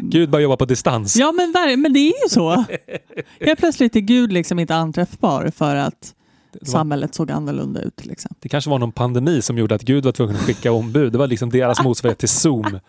Gud 0.00 0.30
bara 0.30 0.42
jobbar 0.42 0.56
på 0.56 0.64
distans. 0.64 1.16
ja, 1.16 1.32
men, 1.32 1.80
men 1.80 1.92
det 1.92 1.98
är 1.98 2.22
ju 2.24 2.28
så. 2.28 2.64
Helt 3.40 3.58
plötsligt 3.58 3.96
är 3.96 4.00
Gud 4.00 4.32
liksom 4.32 4.58
inte 4.58 4.74
anträffbar 4.74 5.50
för 5.56 5.76
att 5.76 6.14
var, 6.52 6.66
samhället 6.66 7.14
såg 7.14 7.30
annorlunda 7.30 7.82
ut. 7.82 8.06
Liksom. 8.06 8.30
det 8.40 8.48
kanske 8.48 8.70
var 8.70 8.78
någon 8.78 8.92
pandemi 8.92 9.42
som 9.42 9.58
gjorde 9.58 9.74
att 9.74 9.82
Gud 9.82 10.04
var 10.04 10.12
tvungen 10.12 10.36
att 10.36 10.42
skicka 10.42 10.72
ombud. 10.72 11.12
Det 11.12 11.18
var 11.18 11.26
liksom 11.26 11.50
deras 11.50 11.82
motsvarighet 11.82 12.18
till 12.18 12.28
Zoom. 12.28 12.80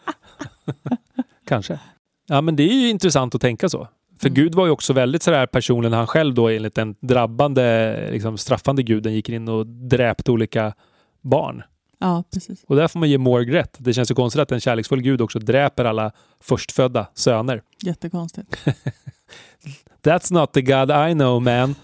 kanske. 1.47 1.79
Ja, 2.27 2.41
men 2.41 2.55
det 2.55 2.63
är 2.63 2.73
ju 2.73 2.89
intressant 2.89 3.35
att 3.35 3.41
tänka 3.41 3.69
så. 3.69 3.87
För 4.19 4.27
Mm. 4.27 4.35
Gud 4.35 4.55
var 4.55 4.65
ju 4.65 4.71
också 4.71 4.93
väldigt 4.93 5.23
sådär 5.23 5.89
när 5.89 5.97
han 5.97 6.07
själv 6.07 6.33
då 6.33 6.49
enligt 6.49 6.75
den 6.75 6.95
drabbande, 7.01 7.95
liksom 8.11 8.37
straffande 8.37 8.83
guden 8.83 9.13
gick 9.13 9.29
in 9.29 9.47
och 9.47 9.67
dräpte 9.67 10.31
olika 10.31 10.73
barn. 11.21 11.63
Ja, 11.99 12.23
precis. 12.33 12.63
Och 12.63 12.75
där 12.75 12.87
får 12.87 12.99
man 12.99 13.09
ge 13.09 13.17
Morg 13.17 13.53
rätt. 13.53 13.77
Det 13.79 13.93
känns 13.93 14.11
ju 14.11 14.15
konstigt 14.15 14.41
att 14.41 14.51
en 14.51 14.59
kärleksfull 14.59 15.01
gud 15.01 15.21
också 15.21 15.39
dräper 15.39 15.85
alla 15.85 16.11
förstfödda 16.39 17.07
söner. 17.13 17.61
Jättekonstigt. 17.81 18.57
That's 20.03 20.33
not 20.33 20.53
the 20.53 20.61
God 20.61 20.91
I 20.91 21.13
know 21.13 21.41
man. 21.41 21.75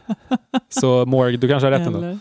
Så 0.68 1.06
Morg, 1.06 1.36
du 1.36 1.48
kanske 1.48 1.66
har 1.66 1.70
rätt 1.70 1.86
ändå. 1.86 1.98
Eller? 1.98 2.18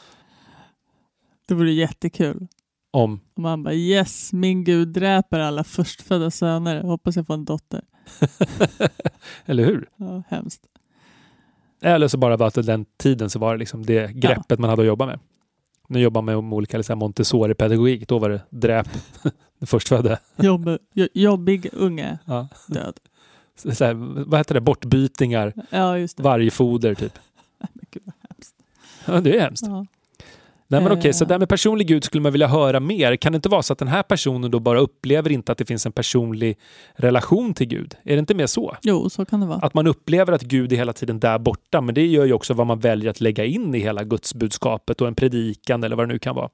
Det 1.48 1.54
vore 1.54 1.72
jättekul. 1.72 2.48
Om 2.92 3.20
Och 3.36 3.42
man 3.42 3.64
bara 3.64 3.74
yes, 3.74 4.34
min 4.34 4.64
gud 4.64 4.88
dräper 4.88 5.40
alla 5.40 5.64
förstfödda 5.64 6.32
söner. 6.32 6.82
Hoppas 6.82 7.16
jag 7.16 7.28
får 7.28 7.34
en 7.34 7.46
dotter. 7.46 7.82
Eller 9.46 9.66
hur? 9.66 9.90
Ja, 9.96 10.24
hemskt. 10.30 10.62
Eller 11.82 12.08
så 12.08 12.18
bara 12.18 12.38
var 12.38 12.48
att 12.48 12.66
den 12.66 12.86
tiden 12.98 13.30
så 13.30 13.40
var 13.40 13.54
det 13.54 13.60
liksom 13.60 13.86
det 13.86 14.12
greppet 14.14 14.60
man 14.60 14.70
hade 14.70 14.82
att 14.82 14.88
jobba 14.88 15.06
med. 15.06 15.20
Nu 15.88 16.00
jobbar 16.00 16.22
man 16.22 16.50
med 16.50 16.54
olika 16.58 16.78
liksom, 16.78 17.00
Montessori-pedagogik. 17.00 18.08
Då 18.08 18.20
var 18.20 18.30
det 18.30 18.42
dräp 18.50 18.88
den 19.60 19.68
förstfödde. 19.68 20.20
Jobb, 20.36 20.78
jo- 20.94 21.08
jobbig 21.14 21.70
unge 21.74 22.18
Ja. 22.26 22.48
död. 22.68 22.94
Så, 23.56 23.76
så 23.76 23.86
här, 23.86 23.94
vad 24.26 24.40
heter 24.40 24.54
det? 24.54 24.62
Bortbytingar, 24.62 25.54
Ja, 25.70 25.98
just 25.98 26.18
det. 26.18 26.24
vargfoder 26.24 26.96
typ. 26.96 27.20
Men 27.60 27.86
gud, 27.92 28.04
vad 28.06 28.16
hemskt. 28.30 28.56
Ja, 29.06 29.22
det 29.22 29.38
är 29.38 29.42
hemskt. 29.42 29.66
Ja. 29.68 29.86
Nej, 30.68 30.82
men 30.82 30.92
okej, 30.92 31.10
Eh. 31.10 31.14
så 31.14 31.26
där 31.26 31.40
med 31.40 31.50
personlig 31.50 31.88
gud 31.88 32.04
skulle 32.04 32.22
man 32.22 32.32
vilja 32.32 32.48
höra 32.48 32.80
mer. 32.80 33.16
Kan 33.16 33.32
det 33.32 33.36
inte 33.36 33.50
vara 33.50 33.64
så 33.64 33.74
att 33.74 33.80
den 33.80 33.88
här 33.88 34.04
personen 34.04 34.52
då 34.52 34.60
bara 34.60 34.80
upplever 34.80 35.32
inte 35.32 35.52
att 35.52 35.58
det 35.58 35.66
finns 35.66 35.86
en 35.86 35.92
personlig 35.92 36.58
relation 36.96 37.54
till 37.54 37.68
Gud? 37.68 37.96
Är 38.04 38.14
det 38.16 38.20
inte 38.20 38.34
mer 38.36 38.48
så? 38.48 38.76
Jo, 38.82 39.10
så 39.10 39.26
kan 39.26 39.40
det 39.40 39.46
vara. 39.46 39.60
Att 39.60 39.74
man 39.74 39.88
upplever 39.88 40.34
att 40.34 40.42
Gud 40.42 40.72
är 40.74 40.76
hela 40.78 40.94
tiden 40.94 41.20
där 41.20 41.40
borta, 41.40 41.82
men 41.82 41.96
det 41.96 42.06
gör 42.08 42.26
ju 42.26 42.34
också 42.34 42.54
vad 42.54 42.68
man 42.68 42.80
väljer 42.80 43.10
att 43.10 43.22
lägga 43.22 43.46
in 43.46 43.76
i 43.76 43.80
hela 43.80 44.04
gudsbudskapet 44.04 45.02
och 45.02 45.08
en 45.08 45.16
predikan 45.16 45.84
eller 45.84 45.96
vad 45.96 46.08
det 46.08 46.14
nu 46.14 46.20
kan 46.20 46.36
vara. 46.36 46.50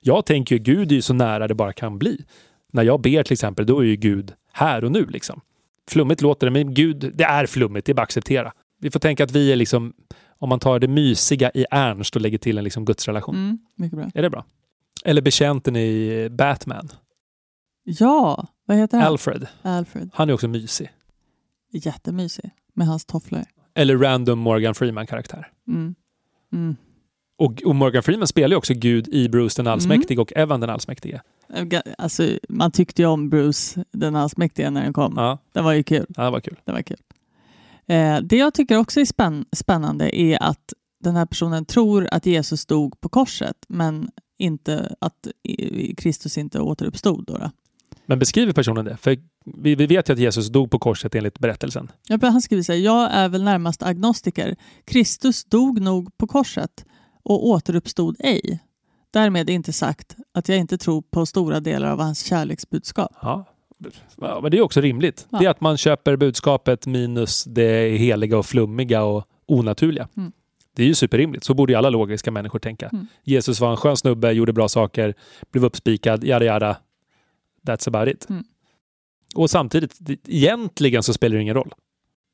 Jag 0.00 0.26
tänker 0.26 0.54
ju 0.56 0.62
Gud 0.62 0.90
är 0.92 0.94
ju 0.96 1.02
så 1.02 1.14
nära 1.14 1.48
det 1.48 1.54
bara 1.54 1.72
kan 1.72 1.98
bli. 1.98 2.24
När 2.72 2.82
jag 2.82 3.00
ber 3.00 3.22
till 3.22 3.32
exempel, 3.32 3.66
då 3.66 3.80
är 3.80 3.84
ju 3.84 3.96
Gud 3.96 4.32
här 4.52 4.84
och 4.84 4.92
nu 4.92 5.06
liksom. 5.06 5.40
Flummigt 5.90 6.22
låter 6.22 6.46
det, 6.46 6.50
men 6.50 6.74
Gud, 6.74 7.12
det 7.14 7.24
är 7.24 7.46
flummigt, 7.46 7.86
det 7.86 7.92
är 7.92 7.94
bara 7.94 8.02
att 8.02 8.06
acceptera. 8.08 8.52
Vi 8.80 8.90
får 8.90 9.00
tänka 9.00 9.24
att 9.24 9.30
vi 9.32 9.52
är 9.52 9.56
liksom, 9.56 9.92
om 10.38 10.48
man 10.48 10.60
tar 10.60 10.78
det 10.78 10.88
mysiga 10.88 11.50
i 11.54 11.64
Ernst 11.70 12.16
och 12.16 12.22
lägger 12.22 12.38
till 12.38 12.58
en 12.58 12.64
liksom 12.64 12.84
gudsrelation. 12.84 13.34
Mm, 13.34 13.58
mycket 13.76 13.98
bra. 13.98 14.10
Är 14.14 14.22
det 14.22 14.30
bra? 14.30 14.44
Eller 15.04 15.22
betjänten 15.22 15.76
i 15.76 16.28
Batman, 16.30 16.88
Ja, 17.84 18.46
vad 18.66 18.76
heter 18.76 18.98
han? 18.98 19.06
Alfred. 19.06 19.46
Alfred. 19.62 20.10
Han 20.14 20.28
är 20.28 20.32
också 20.32 20.48
mysig. 20.48 20.90
Jättemysig 21.72 22.50
med 22.74 22.86
hans 22.86 23.04
tofflor. 23.04 23.44
Eller 23.74 23.96
random 23.98 24.38
Morgan 24.38 24.74
Freeman-karaktär. 24.74 25.52
Mm. 25.68 25.94
Mm. 26.52 26.76
Och, 27.38 27.62
och 27.64 27.74
Morgan 27.76 28.02
Freeman 28.02 28.26
spelar 28.26 28.48
ju 28.48 28.56
också 28.56 28.74
Gud 28.74 29.08
i 29.08 29.28
Bruce 29.28 29.58
den 29.62 29.66
allsmäktige 29.66 30.12
Mm. 30.14 30.22
och 30.22 30.32
Evan 30.36 30.60
den 30.60 30.70
allsmäktige. 30.70 31.20
Alltså, 31.98 32.28
man 32.48 32.70
tyckte 32.72 33.02
ju 33.02 33.08
om 33.08 33.30
Bruce, 33.30 33.84
den 33.92 34.16
allsmäktige, 34.16 34.70
när 34.70 34.82
den 34.82 34.92
kom. 34.92 35.14
Ja, 35.16 35.38
Det 35.52 35.60
var 35.60 35.72
ju 35.72 35.82
kul. 35.82 36.06
ja, 36.08 36.24
det 36.24 36.30
var 36.30 36.40
kul. 36.40 36.56
Det 36.64 36.72
var 36.72 36.82
kul. 36.82 36.96
Eh, 37.88 38.18
det 38.22 38.36
jag 38.36 38.54
tycker 38.54 38.76
också 38.76 39.00
är 39.00 39.04
spänn 39.04 39.44
spännande 39.56 40.16
är 40.20 40.42
att 40.42 40.72
den 41.00 41.16
här 41.16 41.26
personen 41.26 41.64
tror 41.64 42.08
att 42.10 42.26
Jesus 42.26 42.66
dog 42.66 43.00
på 43.00 43.08
korset, 43.08 43.56
men 43.68 44.10
inte 44.38 44.96
att 45.00 45.28
Kristus 45.96 46.38
inte 46.38 46.60
återuppstod. 46.60 47.24
Då 47.26 47.38
då. 47.38 47.50
Men 48.06 48.18
beskriver 48.18 48.52
personen 48.52 48.84
det? 48.84 48.96
För 48.96 49.18
vi, 49.44 49.74
vi 49.74 49.86
vet 49.86 50.08
ju 50.08 50.12
att 50.12 50.18
Jesus 50.18 50.48
dog 50.48 50.70
på 50.70 50.78
korset 50.78 51.14
enligt 51.14 51.38
berättelsen. 51.38 51.90
Ja, 52.08 52.18
Han 52.22 52.42
skriver 52.42 52.62
så 52.62 52.72
här, 52.72 52.78
jag 52.78 53.10
är 53.12 53.28
väl 53.28 53.42
närmast 53.42 53.82
agnostiker. 53.82 54.56
Kristus 54.84 55.44
dog 55.44 55.80
nog 55.80 56.18
på 56.18 56.26
korset 56.26 56.84
och 57.22 57.46
återuppstod 57.46 58.16
ej. 58.18 58.60
Därmed 59.10 59.50
inte 59.50 59.72
sagt 59.72 60.16
att 60.34 60.48
jag 60.48 60.58
inte 60.58 60.78
tror 60.78 61.02
på 61.02 61.26
stora 61.26 61.60
delar 61.60 61.88
av 61.90 62.00
hans 62.00 62.24
kärleksbudskap. 62.24 63.12
Ja. 63.22 63.44
Ja 64.20 64.40
men 64.42 64.50
det 64.50 64.58
är 64.58 64.62
också 64.62 64.80
rimligt. 64.80 65.26
Ja. 65.30 65.38
Det 65.38 65.44
är 65.44 65.50
att 65.50 65.60
man 65.60 65.76
köper 65.76 66.16
budskapet 66.16 66.86
minus 66.86 67.44
det 67.44 67.98
heliga 67.98 68.38
och 68.38 68.46
flummiga 68.46 69.02
och 69.02 69.24
onaturliga. 69.46 70.08
Mm. 70.16 70.32
Det 70.76 70.82
är 70.82 70.86
ju 70.86 70.94
superrimligt. 70.94 71.44
Så 71.44 71.54
borde 71.54 71.72
ju 71.72 71.76
alla 71.78 71.90
logiska 71.90 72.30
människor 72.30 72.58
tänka. 72.58 72.88
Mm. 72.88 73.06
Jesus 73.22 73.60
var 73.60 73.70
en 73.70 73.76
skön 73.76 73.96
snubbe, 73.96 74.32
gjorde 74.32 74.52
bra 74.52 74.68
saker, 74.68 75.14
blev 75.50 75.64
uppspikad, 75.64 76.24
yada 76.24 76.44
yada. 76.44 76.76
That's 77.66 77.88
about 77.88 78.08
it. 78.14 78.30
Mm. 78.30 78.44
Och 79.34 79.50
samtidigt, 79.50 79.98
egentligen 80.26 81.02
så 81.02 81.12
spelar 81.12 81.36
det 81.36 81.42
ingen 81.42 81.54
roll. 81.54 81.72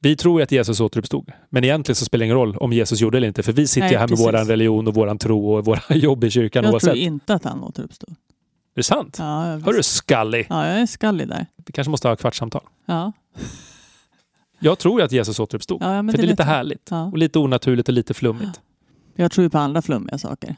Vi 0.01 0.17
tror 0.17 0.41
ju 0.41 0.43
att 0.43 0.53
Jesus 0.53 0.81
återuppstod, 0.81 1.33
men 1.51 1.65
egentligen 1.65 1.97
så 1.97 2.05
spelar 2.05 2.21
det 2.21 2.25
ingen 2.25 2.37
roll 2.37 2.57
om 2.57 2.73
Jesus 2.73 3.01
gjorde 3.01 3.15
det 3.15 3.19
eller 3.19 3.29
inte, 3.29 3.43
för 3.43 3.53
vi 3.53 3.67
sitter 3.67 3.81
Nej, 3.81 3.93
ju 3.93 3.99
här 3.99 4.03
med 4.03 4.09
precis. 4.09 4.27
våran 4.27 4.47
religion 4.47 4.89
och 4.89 4.95
våran 4.95 5.19
tro 5.19 5.55
och 5.55 5.65
våra 5.65 5.81
jobb 5.97 6.25
i 6.25 6.31
kyrkan 6.31 6.65
Jag 6.65 6.73
oavsett. 6.73 6.91
tror 6.91 7.03
inte 7.03 7.35
att 7.35 7.45
han 7.45 7.65
återuppstod. 7.65 8.15
Är 8.75 8.79
det 8.79 8.83
sant? 8.83 9.17
Ja, 9.19 9.49
jag, 9.51 9.61
Hörru 9.61 9.83
Scully, 9.83 10.47
ja, 10.49 10.67
jag 10.67 10.81
är 10.81 10.87
skallig 10.87 11.29
där. 11.29 11.47
vi 11.67 11.73
kanske 11.73 11.91
måste 11.91 12.09
ha 12.09 12.17
kvartssamtal. 12.17 12.63
Ja. 12.87 13.13
Jag 14.59 14.79
tror 14.79 15.01
ju 15.01 15.05
att 15.05 15.13
Jesus 15.13 15.41
återuppstod. 15.41 15.83
Ja, 15.83 15.87
för 15.87 16.03
det 16.03 16.13
är 16.13 16.17
vet 16.17 16.27
lite 16.27 16.43
jag. 16.43 16.47
härligt. 16.47 16.89
Ja. 16.91 17.05
Och 17.05 17.19
lite 17.19 17.39
onaturligt 17.39 17.89
och 17.89 17.95
lite 17.95 18.15
flummigt. 18.15 18.61
Jag 19.15 19.33
tror 19.33 19.43
ju 19.43 19.51
på 19.51 19.59
andra 19.59 19.83
flummiga 19.83 20.19
saker 20.19 20.57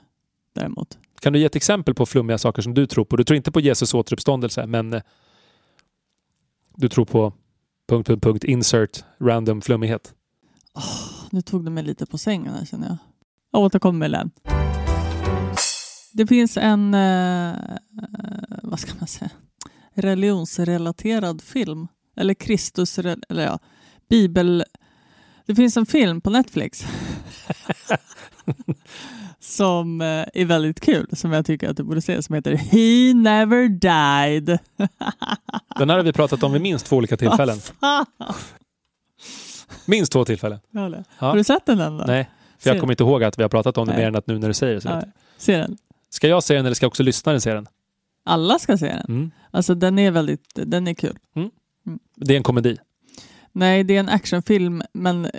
däremot. 0.54 0.98
Kan 1.20 1.32
du 1.32 1.38
ge 1.38 1.44
ett 1.44 1.56
exempel 1.56 1.94
på 1.94 2.06
flummiga 2.06 2.38
saker 2.38 2.62
som 2.62 2.74
du 2.74 2.86
tror 2.86 3.04
på? 3.04 3.16
Du 3.16 3.24
tror 3.24 3.36
inte 3.36 3.52
på 3.52 3.60
Jesus 3.60 3.94
återuppståndelse, 3.94 4.66
men 4.66 4.92
eh, 4.92 5.02
du 6.76 6.88
tror 6.88 7.04
på 7.04 7.32
punkt, 7.88 8.06
punkt, 8.06 8.22
punkt, 8.24 8.44
insert 8.44 9.04
random 9.20 9.60
flummighet. 9.60 10.14
Nu 11.30 11.42
tog 11.42 11.64
du 11.64 11.70
mig 11.70 11.84
lite 11.84 12.06
på 12.06 12.18
sängen 12.18 12.54
här 12.54 12.64
känner 12.64 12.86
jag. 12.88 12.96
Jag 13.52 13.60
återkommer 13.62 14.08
med 14.08 14.10
den. 14.10 14.55
Det 16.16 16.26
finns 16.26 16.56
en, 16.56 16.94
eh, 16.94 17.52
vad 18.62 18.80
ska 18.80 18.92
man 18.98 19.08
säga, 19.08 19.30
religionsrelaterad 19.94 21.42
film. 21.42 21.88
Eller 22.16 22.34
Kristus, 22.34 22.98
eller 22.98 23.18
ja, 23.28 23.58
bibel... 24.08 24.64
Det 25.46 25.54
finns 25.54 25.76
en 25.76 25.86
film 25.86 26.20
på 26.20 26.30
Netflix 26.30 26.86
som 29.40 30.00
eh, 30.00 30.06
är 30.34 30.44
väldigt 30.44 30.80
kul, 30.80 31.08
som 31.12 31.32
jag 31.32 31.46
tycker 31.46 31.70
att 31.70 31.76
du 31.76 31.82
borde 31.82 32.02
se, 32.02 32.22
som 32.22 32.34
heter 32.34 32.54
He 32.54 33.14
Never 33.14 33.68
Died. 33.68 34.46
Den 35.78 35.90
här 35.90 35.96
har 35.96 36.02
vi 36.04 36.12
pratat 36.12 36.42
om 36.42 36.52
vid 36.52 36.62
minst 36.62 36.86
två 36.86 36.96
olika 36.96 37.16
tillfällen. 37.16 37.58
Minst 39.84 40.12
två 40.12 40.24
tillfällen. 40.24 40.58
ja. 40.70 41.02
Har 41.16 41.36
du 41.36 41.44
sett 41.44 41.66
den 41.66 41.80
än 41.80 41.98
då? 41.98 42.04
Nej, 42.04 42.30
för 42.58 42.70
jag 42.70 42.80
kommer 42.80 42.92
inte 42.92 43.04
ihåg 43.04 43.24
att 43.24 43.38
vi 43.38 43.42
har 43.42 43.48
pratat 43.48 43.78
om 43.78 43.86
det 43.86 43.92
Nej. 43.92 44.00
mer 44.02 44.08
än 44.08 44.16
att 44.16 44.26
nu 44.26 44.38
när 44.38 44.48
du 44.48 44.54
säger 44.54 44.74
det. 44.74 44.80
Så 44.80 44.88
Ja, 44.88 45.02
se 45.36 45.56
den. 45.56 45.78
Ska 46.10 46.28
jag 46.28 46.42
se 46.42 46.54
den 46.54 46.66
eller 46.66 46.74
ska 46.74 46.86
också 46.86 47.02
lyssnaren 47.02 47.40
se 47.40 47.54
den? 47.54 47.66
Alla 48.24 48.58
ska 48.58 48.78
se 48.78 48.86
den. 48.86 49.04
Mm. 49.08 49.30
Alltså 49.50 49.74
den 49.74 49.98
är 49.98 50.10
väldigt, 50.10 50.50
den 50.54 50.88
är 50.88 50.94
kul. 50.94 51.18
Det 52.16 52.34
är 52.34 52.36
en 52.36 52.42
komedi. 52.42 52.76
Nej, 53.52 53.84
det 53.84 53.96
är 53.96 54.00
en 54.00 54.08
actionfilm 54.08 54.82
men 54.92 55.24
eh, 55.24 55.30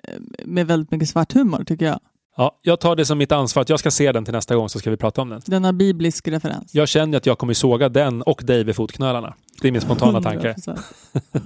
med 0.45 0.67
väldigt 0.67 0.91
mycket 0.91 1.09
svart 1.09 1.33
humor 1.33 1.63
tycker 1.63 1.85
jag. 1.85 1.99
Ja, 2.37 2.59
jag 2.61 2.79
tar 2.79 2.95
det 2.95 3.05
som 3.05 3.17
mitt 3.17 3.31
ansvar 3.31 3.61
att 3.61 3.69
jag 3.69 3.79
ska 3.79 3.91
se 3.91 4.11
den 4.11 4.25
till 4.25 4.33
nästa 4.33 4.55
gång 4.55 4.69
så 4.69 4.79
ska 4.79 4.89
vi 4.89 4.97
prata 4.97 5.21
om 5.21 5.29
den. 5.29 5.41
Den 5.45 5.63
har 5.63 5.73
biblisk 5.73 6.27
referens. 6.27 6.75
Jag 6.75 6.87
känner 6.87 7.17
att 7.17 7.25
jag 7.25 7.37
kommer 7.37 7.53
såga 7.53 7.89
den 7.89 8.21
och 8.21 8.41
dig 8.43 8.63
vid 8.63 8.75
fotknölarna. 8.75 9.35
Det 9.61 9.67
är 9.67 9.71
min 9.71 9.81
spontana 9.81 10.21
tanke. 10.21 10.55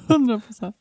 100 0.07 0.41
procent. 0.47 0.75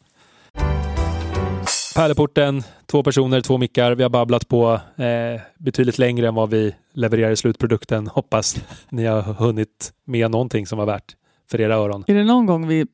Pärleporten, 1.94 2.62
två 2.86 3.02
personer, 3.02 3.40
två 3.40 3.58
mickar. 3.58 3.94
Vi 3.94 4.02
har 4.02 4.10
babblat 4.10 4.48
på 4.48 4.80
eh, 4.96 5.40
betydligt 5.58 5.98
längre 5.98 6.28
än 6.28 6.34
vad 6.34 6.50
vi 6.50 6.74
levererar 6.92 7.30
i 7.30 7.36
slutprodukten. 7.36 8.06
Hoppas 8.06 8.56
ni 8.90 9.04
har 9.04 9.22
hunnit 9.22 9.92
med 10.04 10.30
någonting 10.30 10.66
som 10.66 10.78
var 10.78 10.86
värt 10.86 11.16
för 11.50 11.60
era 11.60 11.74
öron. 11.74 12.04
Är 12.06 12.14
det 12.14 12.24
någon 12.24 12.46
gång 12.46 12.66
vi, 12.68 12.86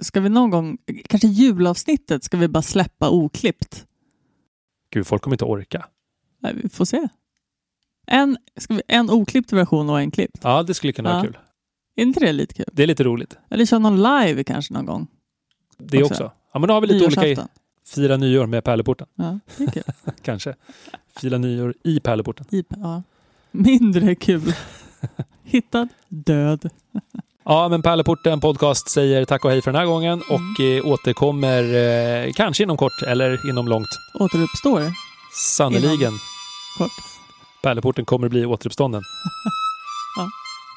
ska 0.00 0.20
vi 0.20 0.28
någon 0.28 0.50
gång, 0.50 0.78
kanske 1.08 1.28
julavsnittet 1.28 2.24
ska 2.24 2.36
vi 2.36 2.48
bara 2.48 2.62
släppa 2.62 3.10
oklippt? 3.10 3.86
Gud, 4.90 5.06
folk 5.06 5.22
kommer 5.22 5.34
inte 5.34 5.44
orka. 5.44 5.86
Nej, 6.40 6.52
vi 6.62 6.68
får 6.68 6.84
se. 6.84 7.08
En, 8.06 8.36
ska 8.56 8.74
vi, 8.74 8.82
en 8.88 9.10
oklippt 9.10 9.52
version 9.52 9.90
och 9.90 10.00
en 10.00 10.10
klippt. 10.10 10.38
Ja, 10.42 10.62
det 10.62 10.74
skulle 10.74 10.92
kunna 10.92 11.08
vara 11.08 11.18
Ja. 11.18 11.24
kul. 11.24 11.38
Är 11.96 12.02
inte 12.02 12.20
det 12.20 12.32
lite 12.32 12.54
kul? 12.54 12.66
Det 12.72 12.82
är 12.82 12.86
lite 12.86 13.04
roligt. 13.04 13.36
Eller 13.50 13.66
köra 13.66 13.78
någon 13.78 13.96
live 14.02 14.44
kanske 14.44 14.74
någon 14.74 14.86
gång. 14.86 15.06
Det 15.78 16.02
Också. 16.02 16.14
också. 16.14 16.32
Ja, 16.52 16.58
men 16.60 16.68
då 16.68 16.74
har 16.74 16.80
vi 16.80 16.86
lite 16.86 17.06
olika... 17.06 17.48
Fira 17.86 18.16
nyår 18.16 18.46
med 18.46 18.64
Pärleporten. 18.64 19.06
Ja, 19.14 19.38
det. 19.56 19.82
Kanske. 20.22 20.54
Fira 21.16 21.38
nyår 21.38 21.74
i 21.84 22.00
Pärleporten. 22.00 22.46
I- 22.50 22.64
ja. 22.68 23.02
Mindre 23.50 24.14
kul. 24.14 24.54
Hittad, 25.44 25.88
död. 26.08 26.70
Ja, 27.46 27.68
men 27.68 27.82
Pärleporten 27.82 28.40
podcast 28.40 28.90
säger 28.90 29.24
tack 29.24 29.44
och 29.44 29.50
hej 29.50 29.62
för 29.62 29.72
den 29.72 29.78
här 29.80 29.86
gången 29.86 30.22
och 30.30 30.60
eh, 30.64 30.86
återkommer 30.86 31.62
eh, 32.26 32.32
kanske 32.32 32.62
inom 32.62 32.76
kort 32.76 33.02
eller 33.06 33.48
inom 33.50 33.68
långt. 33.68 33.88
Återuppstår 34.20 34.92
Sannoliken. 35.56 36.12
kort. 36.78 36.90
Pärleporten 37.62 38.04
kommer 38.04 38.28
bli 38.28 38.46
återuppstånden. 38.46 39.02
Ja. 40.16 40.28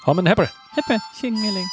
Ja, 0.05 0.13
men 0.13 0.27
hej 0.27 0.35
på 0.35 0.41
det! 0.41 0.51
Heppe, 0.71 0.99
tjingeling. 1.21 1.65